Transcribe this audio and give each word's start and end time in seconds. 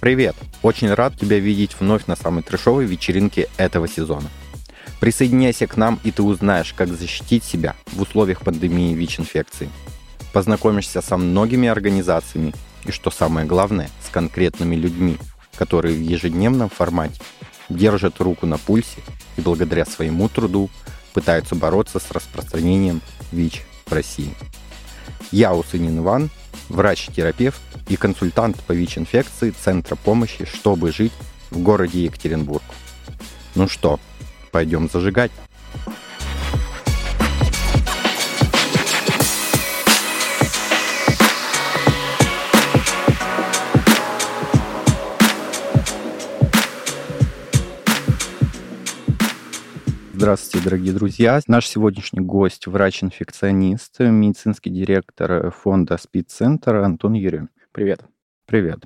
Привет! 0.00 0.36
Очень 0.62 0.94
рад 0.94 1.18
тебя 1.18 1.38
видеть 1.38 1.76
вновь 1.78 2.06
на 2.06 2.14
самой 2.16 2.42
трешовой 2.42 2.86
вечеринке 2.86 3.48
этого 3.56 3.88
сезона. 3.88 4.28
Присоединяйся 5.00 5.66
к 5.66 5.76
нам, 5.76 5.98
и 6.04 6.10
ты 6.12 6.22
узнаешь, 6.22 6.72
как 6.72 6.88
защитить 6.88 7.44
себя 7.44 7.74
в 7.88 8.00
условиях 8.00 8.40
пандемии 8.42 8.94
ВИЧ-инфекции. 8.94 9.68
Познакомишься 10.32 11.02
со 11.02 11.16
многими 11.16 11.68
организациями 11.68 12.54
и, 12.84 12.92
что 12.92 13.10
самое 13.10 13.46
главное, 13.46 13.90
с 14.06 14.10
конкретными 14.10 14.76
людьми, 14.76 15.18
которые 15.56 15.96
в 15.96 16.00
ежедневном 16.00 16.68
формате 16.68 17.20
держат 17.68 18.20
руку 18.20 18.46
на 18.46 18.56
пульсе 18.56 19.00
и 19.36 19.40
благодаря 19.40 19.84
своему 19.84 20.28
труду 20.28 20.70
пытаются 21.18 21.56
бороться 21.56 21.98
с 21.98 22.12
распространением 22.12 23.02
ВИЧ 23.32 23.64
в 23.86 23.92
России. 23.92 24.32
Я 25.32 25.52
Усынин 25.52 25.98
Иван, 25.98 26.30
врач-терапевт 26.68 27.60
и 27.88 27.96
консультант 27.96 28.62
по 28.62 28.70
ВИЧ-инфекции 28.70 29.50
Центра 29.50 29.96
помощи 29.96 30.44
«Чтобы 30.44 30.92
жить» 30.92 31.12
в 31.50 31.58
городе 31.58 32.04
Екатеринбург. 32.04 32.62
Ну 33.56 33.66
что, 33.66 33.98
пойдем 34.52 34.88
зажигать? 34.88 35.32
Здравствуйте, 50.20 50.64
дорогие 50.64 50.92
друзья. 50.92 51.40
Наш 51.46 51.68
сегодняшний 51.68 52.18
гость– 52.18 52.66
врач-инфекционист, 52.66 54.00
медицинский 54.00 54.68
директор 54.68 55.52
фонда 55.52 55.96
СПИД-центр 55.96 56.74
Антон 56.74 57.12
Юрьев. 57.12 57.46
Привет. 57.70 58.02
Привет. 58.44 58.80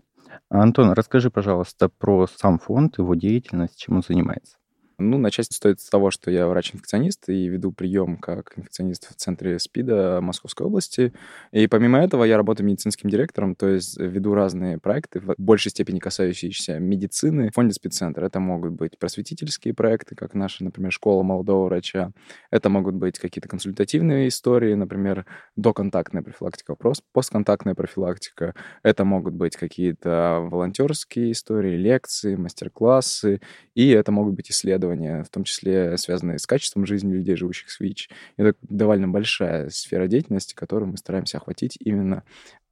Антон, 0.50 0.92
расскажи, 0.92 1.30
пожалуйста, 1.30 1.88
про 1.88 2.26
сам 2.26 2.58
фонд, 2.58 2.98
его 2.98 3.14
деятельность, 3.14 3.78
чем 3.78 3.96
он 3.96 4.02
занимается. 4.06 4.58
Ну, 5.02 5.18
начать 5.18 5.46
стоит 5.46 5.80
с 5.80 5.88
того, 5.88 6.12
что 6.12 6.30
я 6.30 6.46
врач-инфекционист 6.46 7.28
и 7.28 7.48
веду 7.48 7.72
прием 7.72 8.16
как 8.16 8.52
инфекционист 8.56 9.10
в 9.10 9.16
центре 9.16 9.58
СПИДа 9.58 10.20
Московской 10.22 10.66
области. 10.66 11.12
И 11.50 11.66
помимо 11.66 11.98
этого 11.98 12.22
я 12.22 12.36
работаю 12.36 12.68
медицинским 12.68 13.10
директором, 13.10 13.56
то 13.56 13.68
есть 13.68 13.98
веду 13.98 14.34
разные 14.34 14.78
проекты, 14.78 15.18
в 15.20 15.34
большей 15.38 15.70
степени 15.70 15.98
касающиеся 15.98 16.78
медицины 16.78 17.50
в 17.50 17.54
фонде 17.54 17.74
СПИД-центра. 17.74 18.26
Это 18.26 18.38
могут 18.38 18.74
быть 18.74 18.96
просветительские 18.96 19.74
проекты, 19.74 20.14
как 20.14 20.34
наша, 20.34 20.62
например, 20.62 20.92
школа 20.92 21.24
молодого 21.24 21.66
врача. 21.66 22.12
Это 22.52 22.68
могут 22.68 22.94
быть 22.94 23.18
какие-то 23.18 23.48
консультативные 23.48 24.28
истории, 24.28 24.74
например, 24.74 25.26
доконтактная 25.56 26.22
профилактика, 26.22 26.76
постконтактная 27.12 27.74
профилактика. 27.74 28.54
Это 28.84 29.04
могут 29.04 29.34
быть 29.34 29.56
какие-то 29.56 30.46
волонтерские 30.48 31.32
истории, 31.32 31.76
лекции, 31.76 32.36
мастер-классы. 32.36 33.40
И 33.74 33.88
это 33.90 34.12
могут 34.12 34.34
быть 34.34 34.50
исследования 34.50 34.91
исследования, 34.92 35.22
в 35.22 35.28
том 35.28 35.44
числе 35.44 35.96
связанные 35.96 36.38
с 36.38 36.46
качеством 36.46 36.86
жизни 36.86 37.12
людей, 37.12 37.36
живущих 37.36 37.70
с 37.70 37.80
ВИЧ. 37.80 38.10
Это 38.36 38.54
довольно 38.62 39.08
большая 39.08 39.70
сфера 39.70 40.06
деятельности, 40.06 40.54
которую 40.54 40.90
мы 40.90 40.96
стараемся 40.96 41.38
охватить 41.38 41.76
именно 41.80 42.22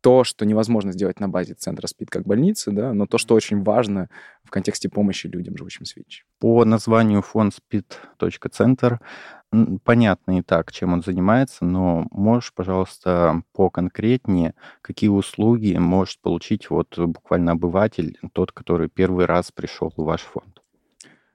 то, 0.00 0.24
что 0.24 0.46
невозможно 0.46 0.92
сделать 0.92 1.20
на 1.20 1.28
базе 1.28 1.52
центра 1.52 1.86
СПИД 1.86 2.08
как 2.08 2.22
больницы, 2.24 2.70
да, 2.70 2.94
но 2.94 3.06
то, 3.06 3.18
что 3.18 3.34
очень 3.34 3.62
важно 3.62 4.08
в 4.44 4.50
контексте 4.50 4.88
помощи 4.88 5.26
людям, 5.26 5.58
живущим 5.58 5.84
с 5.84 5.94
ВИЧ. 5.94 6.24
По 6.38 6.64
названию 6.64 7.20
фонд 7.20 7.54
СПИД.центр 7.54 9.00
понятно 9.84 10.38
и 10.38 10.42
так, 10.42 10.72
чем 10.72 10.94
он 10.94 11.02
занимается, 11.02 11.66
но 11.66 12.06
можешь, 12.12 12.54
пожалуйста, 12.54 13.42
поконкретнее, 13.52 14.54
какие 14.80 15.10
услуги 15.10 15.76
может 15.76 16.20
получить 16.20 16.70
вот 16.70 16.98
буквально 16.98 17.52
обыватель, 17.52 18.18
тот, 18.32 18.52
который 18.52 18.88
первый 18.88 19.26
раз 19.26 19.52
пришел 19.52 19.92
в 19.94 20.02
ваш 20.02 20.22
фонд? 20.22 20.59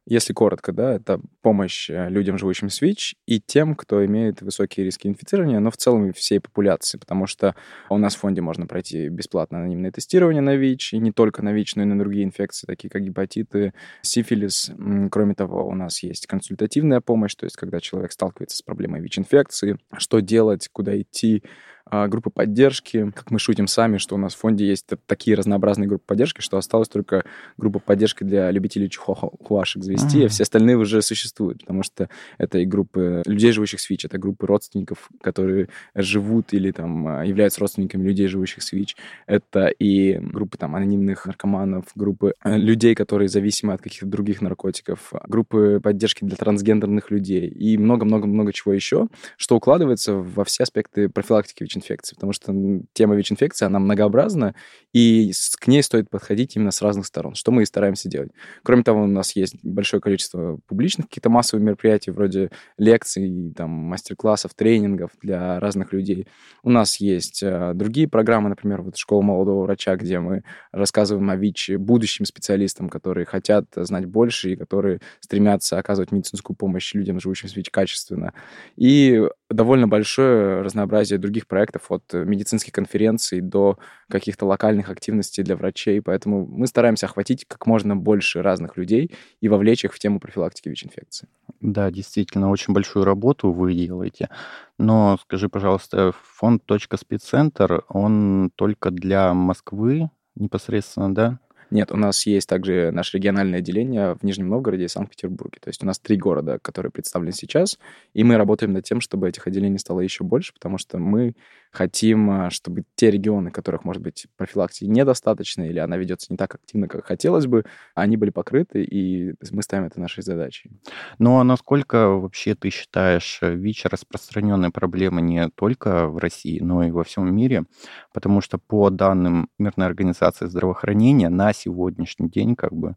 Если 0.08 0.34
коротко, 0.34 0.72
да, 0.72 0.94
это 0.94 1.20
помощь 1.42 1.90
э, 1.90 2.10
людям, 2.10 2.38
живущим 2.38 2.70
с 2.70 2.80
ВИЧ, 2.80 3.16
и 3.26 3.40
тем, 3.40 3.74
кто 3.74 4.06
имеет 4.06 4.44
высокие 4.44 4.86
риски 4.86 5.08
инфицирования, 5.08 5.60
но 5.60 5.72
в 5.72 5.78
целом 5.78 6.14
всей 6.14 6.40
популяции, 6.40 7.00
потому 7.00 7.26
что 7.26 7.56
у 7.90 7.98
нас 7.98 8.16
в 8.16 8.20
фонде 8.20 8.42
можно 8.42 8.68
пройти 8.68 9.10
бесплатно 9.10 9.60
анонимное 9.60 9.92
тестирование 9.92 10.44
на 10.44 10.56
ВИЧ, 10.56 10.94
и 10.94 11.00
не 11.00 11.12
только 11.12 11.44
на 11.44 11.54
ВИЧ, 11.54 11.78
но 11.78 11.82
и 11.82 11.86
на 11.86 11.98
другие 11.98 12.24
инфекции, 12.24 12.68
такие 12.68 12.90
как 12.90 13.02
гепатиты, 13.02 13.74
сифилис. 14.04 14.72
Кроме 15.10 15.34
того, 15.34 15.68
у 15.68 15.74
нас 15.74 16.04
есть 16.04 16.28
консультативная 16.28 17.02
помощь, 17.02 17.34
то 17.34 17.46
есть 17.46 17.56
когда 17.56 17.80
человек 17.80 18.12
сталкивается 18.12 18.58
с 18.58 18.62
проблемой 18.62 19.02
ВИЧ-инфекции, 19.02 19.80
что 19.98 20.20
делать, 20.20 20.70
куда 20.72 21.02
идти, 21.02 21.44
группы 21.90 22.30
поддержки. 22.30 23.12
Как 23.16 23.32
мы 23.32 23.40
шутим 23.40 23.68
сами, 23.68 23.98
что 23.98 24.16
у 24.16 24.18
нас 24.18 24.34
в 24.34 24.40
фонде 24.40 24.68
есть 24.68 24.88
такие 25.06 25.36
разнообразные 25.36 25.88
группы 25.88 26.04
поддержки, 26.06 26.42
что 26.42 26.58
осталось 26.58 26.90
только 26.90 27.24
группа 27.58 27.80
поддержки 27.80 28.24
для 28.24 28.50
любителей 28.52 28.90
чихуашек 28.90 29.84
завести, 29.84 30.20
mm-hmm. 30.20 30.26
а 30.26 30.30
все 30.30 30.44
остальные 30.44 30.78
уже 30.78 31.02
существуют, 31.02 31.60
потому 31.62 31.84
что 31.84 32.10
это 32.38 32.60
и 32.60 32.66
группы 32.66 33.22
людей, 33.26 33.52
живущих 33.52 33.80
с 33.80 33.90
ВИЧ, 33.90 34.06
это 34.06 34.18
группы 34.18 34.48
родственников, 34.48 35.10
которые 35.22 35.70
живут 35.94 36.54
или 36.54 36.72
там 36.72 37.08
а, 37.08 37.26
являются 37.26 37.62
родственниками 37.62 38.04
людей, 38.08 38.28
живущих 38.28 38.64
с 38.64 38.72
ВИЧ. 38.72 38.96
Это 39.28 39.68
и 39.68 40.18
группы 40.18 40.58
там 40.58 40.76
анонимных 40.76 41.26
наркоманов, 41.26 41.86
группы 41.96 42.34
э, 42.44 42.58
людей, 42.58 42.96
которые 42.96 43.28
зависимы 43.28 43.74
от 43.74 43.82
каких-то 43.82 44.08
других 44.08 44.42
наркотиков, 44.42 45.14
группы 45.28 45.80
поддержки 45.82 46.24
для 46.24 46.36
трансгендерных 46.36 47.12
людей 47.12 47.48
и 47.48 47.78
много-много-много 47.78 48.54
чего 48.54 48.74
еще, 48.74 49.08
что 49.38 49.56
укладывается 49.56 50.14
во 50.14 50.44
все 50.44 50.64
аспекты 50.64 51.10
профилактики 51.10 51.64
ВИЧ 51.64 51.75
ВИЧ-инфекции, 51.76 52.16
потому 52.16 52.34
что 52.34 52.54
тема 52.94 53.16
ВИЧ-инфекции, 53.16 53.66
она 53.66 53.80
многообразна, 53.80 54.56
и 54.94 55.32
к 55.60 55.68
ней 55.68 55.84
стоит 55.84 56.10
подходить 56.10 56.56
именно 56.56 56.72
с 56.72 56.82
разных 56.82 57.06
сторон, 57.06 57.36
что 57.36 57.52
мы 57.52 57.64
и 57.64 57.66
стараемся 57.66 58.10
делать. 58.10 58.32
Кроме 58.64 58.84
того, 58.84 59.04
у 59.04 59.08
нас 59.08 59.36
есть 59.36 59.56
большое 59.64 60.02
количество 60.02 60.60
публичных 60.68 61.08
каких-то 61.08 61.30
массовых 61.30 61.66
мероприятий, 61.66 62.12
вроде 62.12 62.50
лекций, 62.78 63.54
там, 63.56 63.70
мастер-классов, 63.70 64.54
тренингов 64.54 65.12
для 65.22 65.60
разных 65.60 65.94
людей. 65.94 66.28
У 66.64 66.70
нас 66.70 66.98
есть 66.98 67.44
э, 67.44 67.74
другие 67.74 68.08
программы, 68.08 68.50
например, 68.50 68.82
вот 68.82 68.98
«Школа 68.98 69.22
молодого 69.22 69.64
врача», 69.64 69.96
где 69.96 70.20
мы 70.20 70.44
рассказываем 70.72 71.30
о 71.30 71.36
ВИЧ 71.36 71.72
будущим 71.78 72.26
специалистам, 72.26 72.90
которые 72.90 73.26
хотят 73.26 73.66
знать 73.76 74.06
больше 74.06 74.54
и 74.54 74.56
которые 74.56 75.02
стремятся 75.20 75.78
оказывать 75.78 76.12
медицинскую 76.12 76.56
помощь 76.56 76.94
людям, 76.94 77.20
живущим 77.20 77.50
с 77.50 77.56
ВИЧ, 77.56 77.70
качественно. 77.70 78.34
И 78.76 79.22
довольно 79.50 79.88
большое 79.88 80.62
разнообразие 80.62 81.20
других 81.20 81.48
проектов, 81.48 81.92
от 81.92 82.14
медицинских 82.14 82.74
конференций 82.74 83.42
до 83.42 83.78
каких-то 84.10 84.46
локальных 84.46 84.90
активностей 84.90 85.44
для 85.44 85.56
врачей. 85.56 86.02
Поэтому 86.02 86.46
мы 86.48 86.68
стараемся 86.68 87.06
охватить 87.06 87.46
как 87.48 87.66
можно 87.68 87.96
больше 87.96 88.42
разных 88.42 88.78
людей 88.78 89.12
и 89.42 89.50
вовлечь 89.50 89.86
их 89.86 89.94
в 89.94 90.00
тему 90.00 90.20
профилактики 90.20 90.70
ВИЧ-инфекции. 90.70 91.28
Да, 91.62 91.92
действительно, 91.92 92.50
очень 92.50 92.74
большую 92.74 93.06
работу 93.06 93.52
вы 93.52 93.74
делаете. 93.74 94.30
Но 94.78 95.18
скажи, 95.22 95.50
пожалуйста, 95.50 96.12
фонд 96.22 96.64
«Спеццентр», 96.98 97.84
он 97.88 98.52
только 98.56 98.92
для 98.92 99.34
Москвы 99.34 100.10
непосредственно, 100.36 101.14
да? 101.14 101.40
Нет, 101.76 101.92
у 101.92 101.98
нас 101.98 102.26
есть 102.26 102.48
также 102.48 102.92
наше 102.92 103.18
региональное 103.18 103.60
отделение 103.60 104.16
в 104.16 104.24
Нижнем 104.24 104.48
Новгороде 104.48 104.86
и 104.86 104.88
Санкт-Петербурге. 104.88 105.60
То 105.62 105.68
есть 105.68 105.84
у 105.84 105.86
нас 105.86 106.00
три 106.00 106.16
города, 106.16 106.58
которые 106.62 106.90
представлены 106.90 107.34
сейчас, 107.34 107.78
и 108.14 108.24
мы 108.24 108.38
работаем 108.38 108.72
над 108.72 108.86
тем, 108.86 109.02
чтобы 109.02 109.28
этих 109.28 109.46
отделений 109.46 109.78
стало 109.78 110.00
еще 110.00 110.24
больше, 110.24 110.54
потому 110.54 110.78
что 110.78 111.00
мы 111.00 111.34
хотим, 111.76 112.30
а, 112.32 112.50
чтобы 112.50 112.86
те 112.96 113.12
регионы, 113.12 113.52
которых, 113.52 113.84
может 113.84 114.02
быть, 114.02 114.28
профилактики 114.38 114.86
недостаточно, 114.86 115.64
или 115.64 115.80
она 115.80 115.98
ведется 115.98 116.28
не 116.30 116.38
так 116.38 116.56
активно, 116.56 116.88
как 116.88 117.06
хотелось 117.06 117.46
бы, 117.46 117.66
они 117.94 118.16
были 118.16 118.30
покрыты, 118.30 118.82
и 118.82 119.34
мы 119.52 119.62
ставим 119.62 119.86
это 119.86 120.00
нашей 120.00 120.24
задачей. 120.24 120.72
Ну 121.20 121.40
а 121.40 121.44
насколько 121.44 122.08
вообще 122.08 122.56
ты 122.56 122.70
считаешь 122.70 123.40
э, 123.42 123.54
ВИЧ 123.54 123.88
распространенной 123.88 124.70
проблемой 124.70 125.24
не 125.24 125.50
только 125.50 126.08
в 126.08 126.18
России, 126.18 126.62
но 126.62 126.84
и 126.84 126.92
во 126.92 127.04
всем 127.04 127.36
мире? 127.36 127.66
Потому 128.14 128.40
что 128.40 128.58
по 128.58 128.90
данным 128.90 129.50
Мирной 129.60 129.88
организации 129.88 130.46
здравоохранения 130.46 131.28
на 131.28 131.52
сегодняшний 131.66 132.30
день 132.30 132.56
как 132.56 132.74
бы 132.74 132.96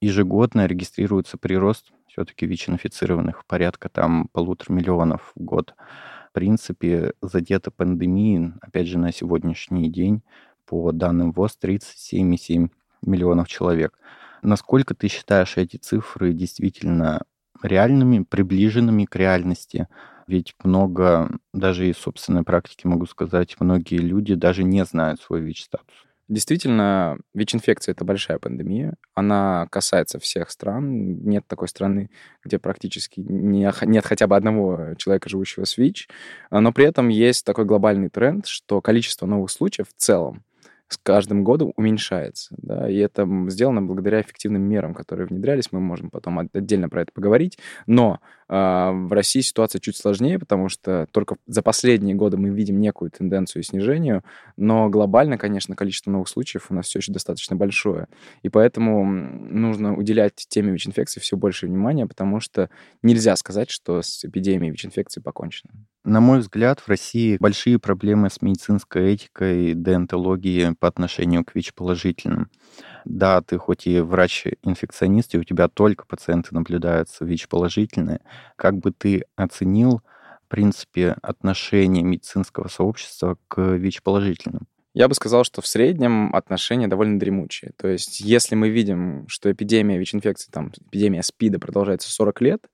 ежегодно 0.00 0.66
регистрируется 0.66 1.38
прирост 1.38 1.92
все-таки 2.08 2.46
ВИЧ-инфицированных 2.46 3.46
порядка 3.46 3.88
там 3.88 4.28
полутора 4.32 4.74
миллионов 4.74 5.32
в 5.34 5.42
год 5.42 5.74
в 6.32 6.34
принципе, 6.34 7.12
задета 7.20 7.70
пандемией, 7.70 8.54
опять 8.62 8.86
же, 8.86 8.96
на 8.96 9.12
сегодняшний 9.12 9.90
день, 9.90 10.22
по 10.64 10.90
данным 10.90 11.30
ВОЗ, 11.32 11.58
37,7 11.62 12.70
миллионов 13.02 13.48
человек. 13.48 13.98
Насколько 14.40 14.94
ты 14.94 15.08
считаешь 15.08 15.58
эти 15.58 15.76
цифры 15.76 16.32
действительно 16.32 17.20
реальными, 17.62 18.24
приближенными 18.24 19.04
к 19.04 19.14
реальности? 19.14 19.88
Ведь 20.26 20.54
много, 20.64 21.30
даже 21.52 21.90
из 21.90 21.98
собственной 21.98 22.44
практики 22.44 22.86
могу 22.86 23.04
сказать, 23.04 23.60
многие 23.60 23.98
люди 23.98 24.34
даже 24.34 24.64
не 24.64 24.86
знают 24.86 25.20
свой 25.20 25.42
ВИЧ-статус. 25.42 25.94
Действительно, 26.32 27.18
ВИЧ-инфекция— 27.34 27.92
это 27.92 28.06
большая 28.06 28.38
пандемия. 28.38 28.94
Она 29.14 29.66
касается 29.70 30.18
всех 30.18 30.50
стран. 30.50 31.18
Нет 31.26 31.44
такой 31.46 31.68
страны, 31.68 32.08
где 32.42 32.58
практически 32.58 33.20
не, 33.20 33.70
нет 33.82 34.06
хотя 34.06 34.26
бы 34.26 34.34
одного 34.34 34.94
человека, 34.96 35.28
живущего 35.28 35.66
с 35.66 35.76
ВИЧ. 35.76 36.08
Но 36.50 36.72
при 36.72 36.86
этом 36.86 37.08
есть 37.08 37.44
такой 37.44 37.66
глобальный 37.66 38.08
тренд, 38.08 38.46
что 38.46 38.80
количество 38.80 39.26
новых 39.26 39.50
случаев 39.50 39.88
в 39.90 40.00
целом 40.00 40.42
с 40.88 40.96
каждым 40.96 41.44
годом 41.44 41.74
уменьшается. 41.76 42.54
Да, 42.56 42.88
и 42.88 42.96
это 42.96 43.28
сделано 43.48 43.82
благодаря 43.82 44.22
эффективным 44.22 44.62
мерам, 44.62 44.94
которые 44.94 45.26
внедрялись. 45.26 45.70
Мы 45.70 45.80
можем 45.80 46.08
потом 46.08 46.38
отдельно 46.38 46.88
про 46.88 47.02
это 47.02 47.12
поговорить. 47.12 47.58
Но 47.86 48.20
в 48.52 49.14
России 49.14 49.40
ситуация 49.40 49.80
чуть 49.80 49.96
сложнее, 49.96 50.38
потому 50.38 50.68
что 50.68 51.06
только 51.10 51.36
за 51.46 51.62
последние 51.62 52.14
годы 52.14 52.36
мы 52.36 52.50
видим 52.50 52.80
некую 52.80 53.10
тенденцию 53.10 53.62
снижению, 53.62 54.24
но 54.58 54.90
глобально, 54.90 55.38
конечно, 55.38 55.74
количество 55.74 56.10
новых 56.10 56.28
случаев 56.28 56.66
у 56.68 56.74
нас 56.74 56.86
все 56.86 56.98
еще 56.98 57.12
достаточно 57.12 57.56
большое. 57.56 58.08
И 58.42 58.50
поэтому 58.50 59.06
нужно 59.06 59.96
уделять 59.96 60.34
теме 60.48 60.70
ВИЧ-инфекции 60.72 61.18
все 61.18 61.38
больше 61.38 61.66
внимания, 61.66 62.06
потому 62.06 62.40
что 62.40 62.68
нельзя 63.02 63.36
сказать, 63.36 63.70
что 63.70 64.02
с 64.02 64.22
эпидемией 64.22 64.70
ВИЧ-инфекции 64.72 65.22
покончено. 65.22 65.72
На 66.04 66.20
мой 66.20 66.40
взгляд, 66.40 66.80
в 66.80 66.88
России 66.88 67.38
большие 67.38 67.78
проблемы 67.78 68.28
с 68.28 68.42
медицинской 68.42 69.14
этикой 69.14 69.70
и 69.70 69.74
деонтологией 69.74 70.74
по 70.74 70.88
отношению 70.88 71.44
к 71.44 71.54
ВИЧ-положительным. 71.54 72.50
Да, 73.04 73.40
ты 73.40 73.58
хоть 73.58 73.86
и 73.86 74.00
врач-инфекционист, 74.00 75.34
и 75.34 75.38
у 75.38 75.44
тебя 75.44 75.68
только 75.68 76.04
пациенты 76.06 76.54
наблюдаются 76.54 77.24
ВИЧ-положительные. 77.24 78.20
Как 78.56 78.78
бы 78.78 78.92
ты 78.92 79.24
оценил, 79.36 80.02
в 80.46 80.48
принципе, 80.48 81.16
отношение 81.22 82.02
медицинского 82.02 82.68
сообщества 82.68 83.38
к 83.48 83.60
ВИЧ-положительным? 83.60 84.66
Я 84.94 85.08
бы 85.08 85.14
сказал, 85.14 85.44
что 85.44 85.62
в 85.62 85.66
среднем 85.66 86.34
отношения 86.34 86.86
довольно 86.86 87.18
дремучие. 87.18 87.72
То 87.76 87.88
есть 87.88 88.20
если 88.20 88.54
мы 88.54 88.68
видим, 88.68 89.26
что 89.26 89.50
эпидемия 89.50 89.96
ВИЧ-инфекции, 89.98 90.50
там, 90.50 90.70
эпидемия 90.88 91.22
СПИДа 91.22 91.58
продолжается 91.58 92.10
40 92.10 92.40
лет, 92.42 92.66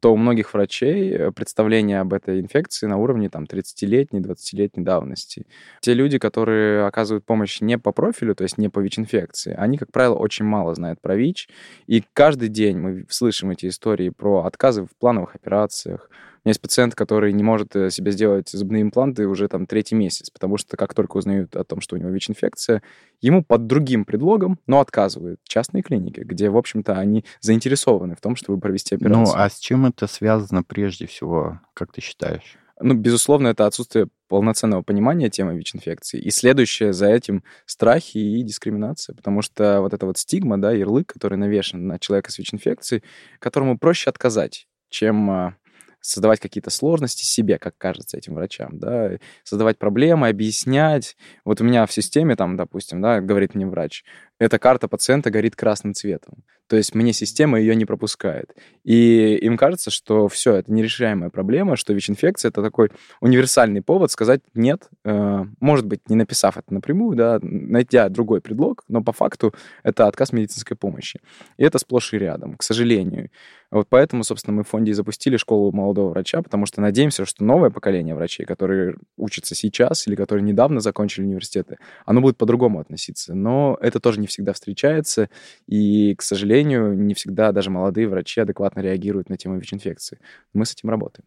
то 0.00 0.12
у 0.12 0.16
многих 0.16 0.54
врачей 0.54 1.10
э, 1.12 1.30
представление 1.32 2.00
об 2.00 2.12
этой 2.12 2.40
инфекции 2.40 2.86
на 2.86 2.96
уровне 2.96 3.28
там 3.28 3.44
30-летней, 3.44 4.20
20-летней 4.20 4.82
давности. 4.82 5.46
Те 5.80 5.94
люди, 5.94 6.18
которые 6.18 6.86
оказывают 6.86 7.24
помощь 7.24 7.60
не 7.60 7.78
по 7.78 7.92
профилю, 7.92 8.34
то 8.34 8.42
есть 8.42 8.58
не 8.58 8.68
по 8.68 8.80
ВИЧ-инфекции, 8.80 9.54
они, 9.56 9.78
как 9.78 9.92
правило, 9.92 10.14
очень 10.14 10.44
мало 10.46 10.74
знают 10.74 11.00
про 11.00 11.16
ВИЧ, 11.16 11.48
и 11.86 12.02
каждый 12.14 12.48
день 12.48 12.78
мы 12.78 13.04
слышим 13.08 13.50
эти 13.50 13.68
истории 13.68 14.08
про 14.08 14.44
отказы 14.44 14.84
в 14.84 14.96
плановых 14.98 15.34
операциях, 15.34 16.08
меня 16.44 16.50
есть 16.50 16.60
пациент, 16.60 16.94
который 16.94 17.32
не 17.32 17.42
может 17.42 17.76
э, 17.76 17.90
себе 17.90 18.12
сделать 18.12 18.48
зубные 18.48 18.82
импланты 18.82 19.26
уже 19.26 19.48
там 19.48 19.66
третий 19.66 19.94
месяц, 19.94 20.30
потому 20.30 20.56
что 20.56 20.76
как 20.76 20.94
только 20.94 21.18
узнают 21.18 21.54
о 21.56 21.64
том, 21.64 21.80
что 21.80 21.96
у 21.96 21.98
него 21.98 22.10
ВИЧ-инфекция, 22.10 22.82
ему 23.20 23.44
под 23.44 23.66
другим 23.66 24.04
предлогом, 24.04 24.58
но 24.66 24.80
отказывают 24.80 25.40
частные 25.44 25.82
клиники, 25.82 26.20
где, 26.20 26.48
в 26.48 26.56
общем-то, 26.56 26.98
они 26.98 27.24
заинтересованы 27.40 28.16
в 28.16 28.20
том, 28.20 28.36
чтобы 28.36 28.58
провести 28.58 28.94
ну, 28.94 29.06
операцию. 29.06 29.36
Ну, 29.36 29.42
а 29.42 29.50
с 29.50 29.58
чем 29.58 29.86
это 29.86 30.06
связано 30.06 30.62
прежде 30.62 31.06
всего, 31.06 31.60
как 31.74 31.92
ты 31.92 32.00
считаешь? 32.00 32.58
Ну, 32.82 32.94
безусловно, 32.94 33.48
это 33.48 33.66
отсутствие 33.66 34.08
полноценного 34.28 34.82
понимания 34.82 35.28
темы 35.28 35.56
ВИЧ-инфекции. 35.56 36.18
И 36.18 36.30
следующее 36.30 36.94
за 36.94 37.08
этим 37.08 37.44
страхи 37.66 38.16
и 38.16 38.42
дискриминация, 38.42 39.14
потому 39.14 39.42
что 39.42 39.82
вот 39.82 39.92
эта 39.92 40.06
вот 40.06 40.16
стигма, 40.16 40.58
да, 40.58 40.72
ярлык, 40.72 41.12
который 41.12 41.36
навешен 41.36 41.86
на 41.86 41.98
человека 41.98 42.30
с 42.32 42.38
ВИЧ-инфекцией, 42.38 43.02
которому 43.38 43.78
проще 43.78 44.08
отказать, 44.08 44.66
чем 44.88 45.30
а, 45.30 45.56
создавать 46.00 46.40
какие-то 46.40 46.70
сложности 46.70 47.24
себе, 47.24 47.58
как 47.58 47.76
кажется 47.78 48.16
этим 48.16 48.34
врачам, 48.34 48.78
да, 48.78 49.18
создавать 49.44 49.78
проблемы, 49.78 50.28
объяснять. 50.28 51.16
Вот 51.44 51.60
у 51.60 51.64
меня 51.64 51.86
в 51.86 51.92
системе, 51.92 52.36
там, 52.36 52.56
допустим, 52.56 53.00
да, 53.00 53.20
говорит 53.20 53.54
мне 53.54 53.66
врач, 53.66 54.04
эта 54.40 54.58
карта 54.58 54.88
пациента 54.88 55.30
горит 55.30 55.54
красным 55.54 55.94
цветом. 55.94 56.42
То 56.66 56.76
есть 56.76 56.94
мне 56.94 57.12
система 57.12 57.58
ее 57.58 57.74
не 57.74 57.84
пропускает. 57.84 58.54
И 58.84 59.36
им 59.42 59.56
кажется, 59.56 59.90
что 59.90 60.28
все, 60.28 60.54
это 60.54 60.72
нерешаемая 60.72 61.28
проблема, 61.28 61.74
что 61.74 61.92
ВИЧ-инфекция— 61.92 62.48
это 62.50 62.62
такой 62.62 62.90
универсальный 63.20 63.82
повод 63.82 64.12
сказать 64.12 64.40
«нет», 64.54 64.88
э, 65.04 65.44
может 65.58 65.86
быть, 65.86 66.08
не 66.08 66.14
написав 66.14 66.56
это 66.56 66.72
напрямую, 66.72 67.16
да, 67.16 67.40
найдя 67.42 68.08
другой 68.08 68.40
предлог, 68.40 68.84
но 68.86 69.02
по 69.02 69.12
факту 69.12 69.52
это 69.82 70.06
отказ 70.06 70.32
медицинской 70.32 70.76
помощи. 70.76 71.18
И 71.56 71.64
это 71.64 71.78
сплошь 71.78 72.14
и 72.14 72.18
рядом, 72.18 72.56
к 72.56 72.62
сожалению. 72.62 73.30
Вот 73.72 73.86
поэтому, 73.88 74.24
собственно, 74.24 74.56
мы 74.56 74.64
в 74.64 74.68
фонде 74.68 74.92
и 74.92 74.94
запустили 74.94 75.36
школу 75.36 75.72
молодого 75.72 76.10
врача, 76.10 76.42
потому 76.42 76.66
что 76.66 76.80
надеемся, 76.80 77.24
что 77.24 77.44
новое 77.44 77.70
поколение 77.70 78.14
врачей, 78.14 78.46
которые 78.46 78.96
учатся 79.16 79.54
сейчас 79.54 80.06
или 80.06 80.16
которые 80.16 80.44
недавно 80.44 80.80
закончили 80.80 81.24
университеты, 81.24 81.78
оно 82.04 82.20
будет 82.20 82.36
по-другому 82.36 82.80
относиться. 82.80 83.34
Но 83.34 83.76
это 83.80 84.00
тоже 84.00 84.20
не 84.20 84.26
всегда 84.30 84.52
встречается, 84.52 85.28
и, 85.66 86.14
к 86.14 86.22
сожалению, 86.22 86.94
не 86.94 87.14
всегда 87.14 87.52
даже 87.52 87.70
молодые 87.70 88.08
врачи 88.08 88.40
адекватно 88.40 88.80
реагируют 88.80 89.28
на 89.28 89.36
тему 89.36 89.58
ВИЧ-инфекции. 89.58 90.18
Мы 90.54 90.64
с 90.64 90.72
этим 90.72 90.90
работаем. 90.90 91.26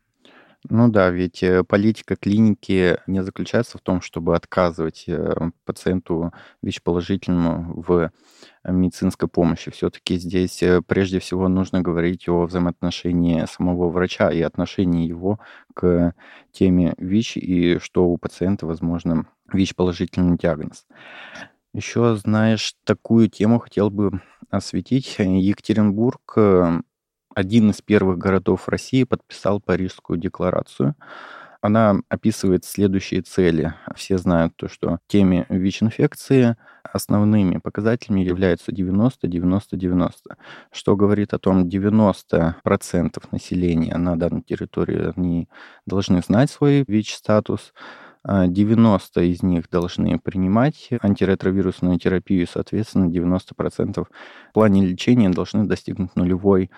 Ну 0.70 0.88
да, 0.88 1.10
ведь 1.10 1.44
э, 1.44 1.64
политика 1.66 2.16
клиники 2.16 2.98
не 3.06 3.22
заключается 3.22 3.78
в 3.78 3.82
том, 3.82 4.00
чтобы 4.00 4.36
отказывать 4.36 5.04
э, 5.08 5.36
пациенту 5.66 6.32
ВИЧ-положительному 6.62 7.82
в 7.82 8.12
медицинской 8.64 9.28
помощи. 9.28 9.72
Все-таки 9.72 10.18
здесь 10.18 10.64
э, 10.64 10.82
прежде 10.82 11.20
всего 11.20 11.50
нужно 11.50 11.82
говорить 11.82 12.30
о 12.30 12.46
взаимоотношении 12.46 13.46
самого 13.46 13.90
врача 13.90 14.32
и 14.32 14.42
отношении 14.42 15.06
его 15.06 15.40
к 15.74 16.14
теме 16.54 16.94
ВИЧ 16.98 17.38
и 17.38 17.78
что 17.80 18.06
у 18.06 18.18
пациента, 18.18 18.66
возможно, 18.66 19.28
ВИЧ-положительный 19.52 20.38
диагноз. 20.38 20.86
Еще, 21.74 22.16
знаешь, 22.18 22.76
такую 22.84 23.30
тему 23.30 23.60
хотел 23.60 23.90
бы 23.90 24.22
осветить. 24.52 25.16
Екатеринбург, 25.18 26.22
э, 26.36 26.82
один 27.34 27.72
из 27.72 27.82
первых 27.82 28.20
городов 28.20 28.70
России, 28.70 29.06
подписал 29.06 29.60
Парижскую 29.60 30.20
декларацию. 30.20 30.96
Она 31.62 31.96
описывает 32.10 32.66
следующие 32.66 33.22
цели. 33.22 33.74
Все 33.96 34.20
знают 34.20 34.56
то, 34.56 34.68
что 34.68 35.00
теме 35.08 35.48
ВИЧ-инфекции 35.50 36.58
основными 36.84 37.58
показателями 37.58 38.22
являются 38.22 38.72
90-90-90, 38.72 40.12
что 40.72 40.96
говорит 40.96 41.34
о 41.34 41.40
том, 41.40 41.68
90% 41.68 43.24
населения 43.32 43.98
на 43.98 44.20
данной 44.20 44.42
территории 44.42 45.14
не 45.16 45.48
должны 45.86 46.22
знать 46.22 46.52
свой 46.52 46.84
ВИЧ-статус, 46.86 47.74
90 48.26 49.20
а, 49.20 49.24
из 49.24 49.44
них 49.44 49.70
должны 49.70 50.18
принимать 50.20 50.90
антиретровирусную 51.02 52.00
терапию, 52.00 52.48
соответственно, 52.48 53.10
90% 53.10 54.06
в 54.06 54.54
плане 54.54 54.86
лечения 54.86 55.30
должны 55.30 55.66
достигнуть 55.66 56.16
нулевой 56.16 56.72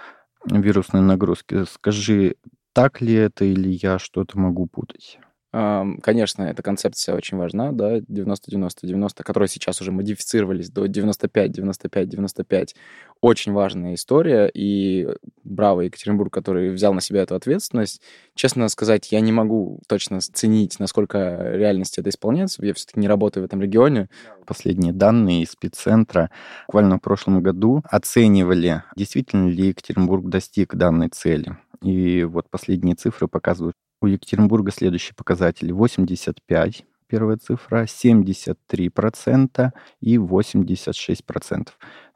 вирусной 0.46 1.02
нагрузки. 1.02 1.66
Скажи, 1.66 2.36
так 2.74 3.02
ли 3.02 3.14
это 3.14 3.46
или 3.46 3.70
я 3.70 4.00
что-то 4.00 4.40
могу 4.40 4.68
путать? 4.68 5.20
Конечно, 5.56 6.44
эта 6.44 6.62
концепция 6.62 7.16
очень 7.16 7.38
важна, 7.38 7.72
да, 7.72 8.00
90-90-90, 8.00 9.24
которые 9.24 9.48
сейчас 9.48 9.80
уже 9.80 9.94
модифицировались 9.94 10.70
до 10.70 10.86
95-95-95. 10.86 12.76
Очень 13.22 13.54
важная 13.54 13.94
история, 13.94 14.52
и 14.54 15.08
браво 15.46 15.82
Екатеринбург, 15.82 16.34
который 16.34 16.72
взял 16.72 16.94
на 16.94 17.00
себя 17.00 17.22
эту 17.22 17.36
ответственность. 17.36 18.02
Честно 18.34 18.68
сказать, 18.68 19.14
я 19.14 19.22
не 19.22 19.32
могу 19.32 19.80
точно 19.88 20.18
оценить, 20.18 20.78
насколько 20.80 21.54
реальности 21.54 22.02
это 22.02 22.10
исполняется. 22.10 22.66
Я 22.66 22.74
все-таки 22.74 23.00
не 23.00 23.08
работаю 23.08 23.44
в 23.44 23.46
этом 23.46 23.62
регионе. 23.62 24.10
Последние 24.46 24.92
данные 24.92 25.44
из 25.44 25.52
спеццентра 25.52 26.32
буквально 26.68 26.98
в 26.98 27.02
прошлом 27.02 27.42
году 27.42 27.82
оценивали, 27.86 28.84
действительно 28.98 29.48
ли 29.48 29.68
Екатеринбург 29.68 30.28
достиг 30.28 30.76
данной 30.76 31.08
цели. 31.08 31.58
И 31.82 32.26
вот 32.26 32.50
последние 32.50 32.96
цифры 32.96 33.30
показывают, 33.30 33.76
у 34.06 34.08
Екатеринбурга 34.08 34.72
следующие 34.72 35.16
показатели. 35.16 35.72
85, 35.72 36.86
первая 37.08 37.38
цифра, 37.38 37.86
73% 37.86 39.72
и 40.02 40.18
86%. 40.18 41.68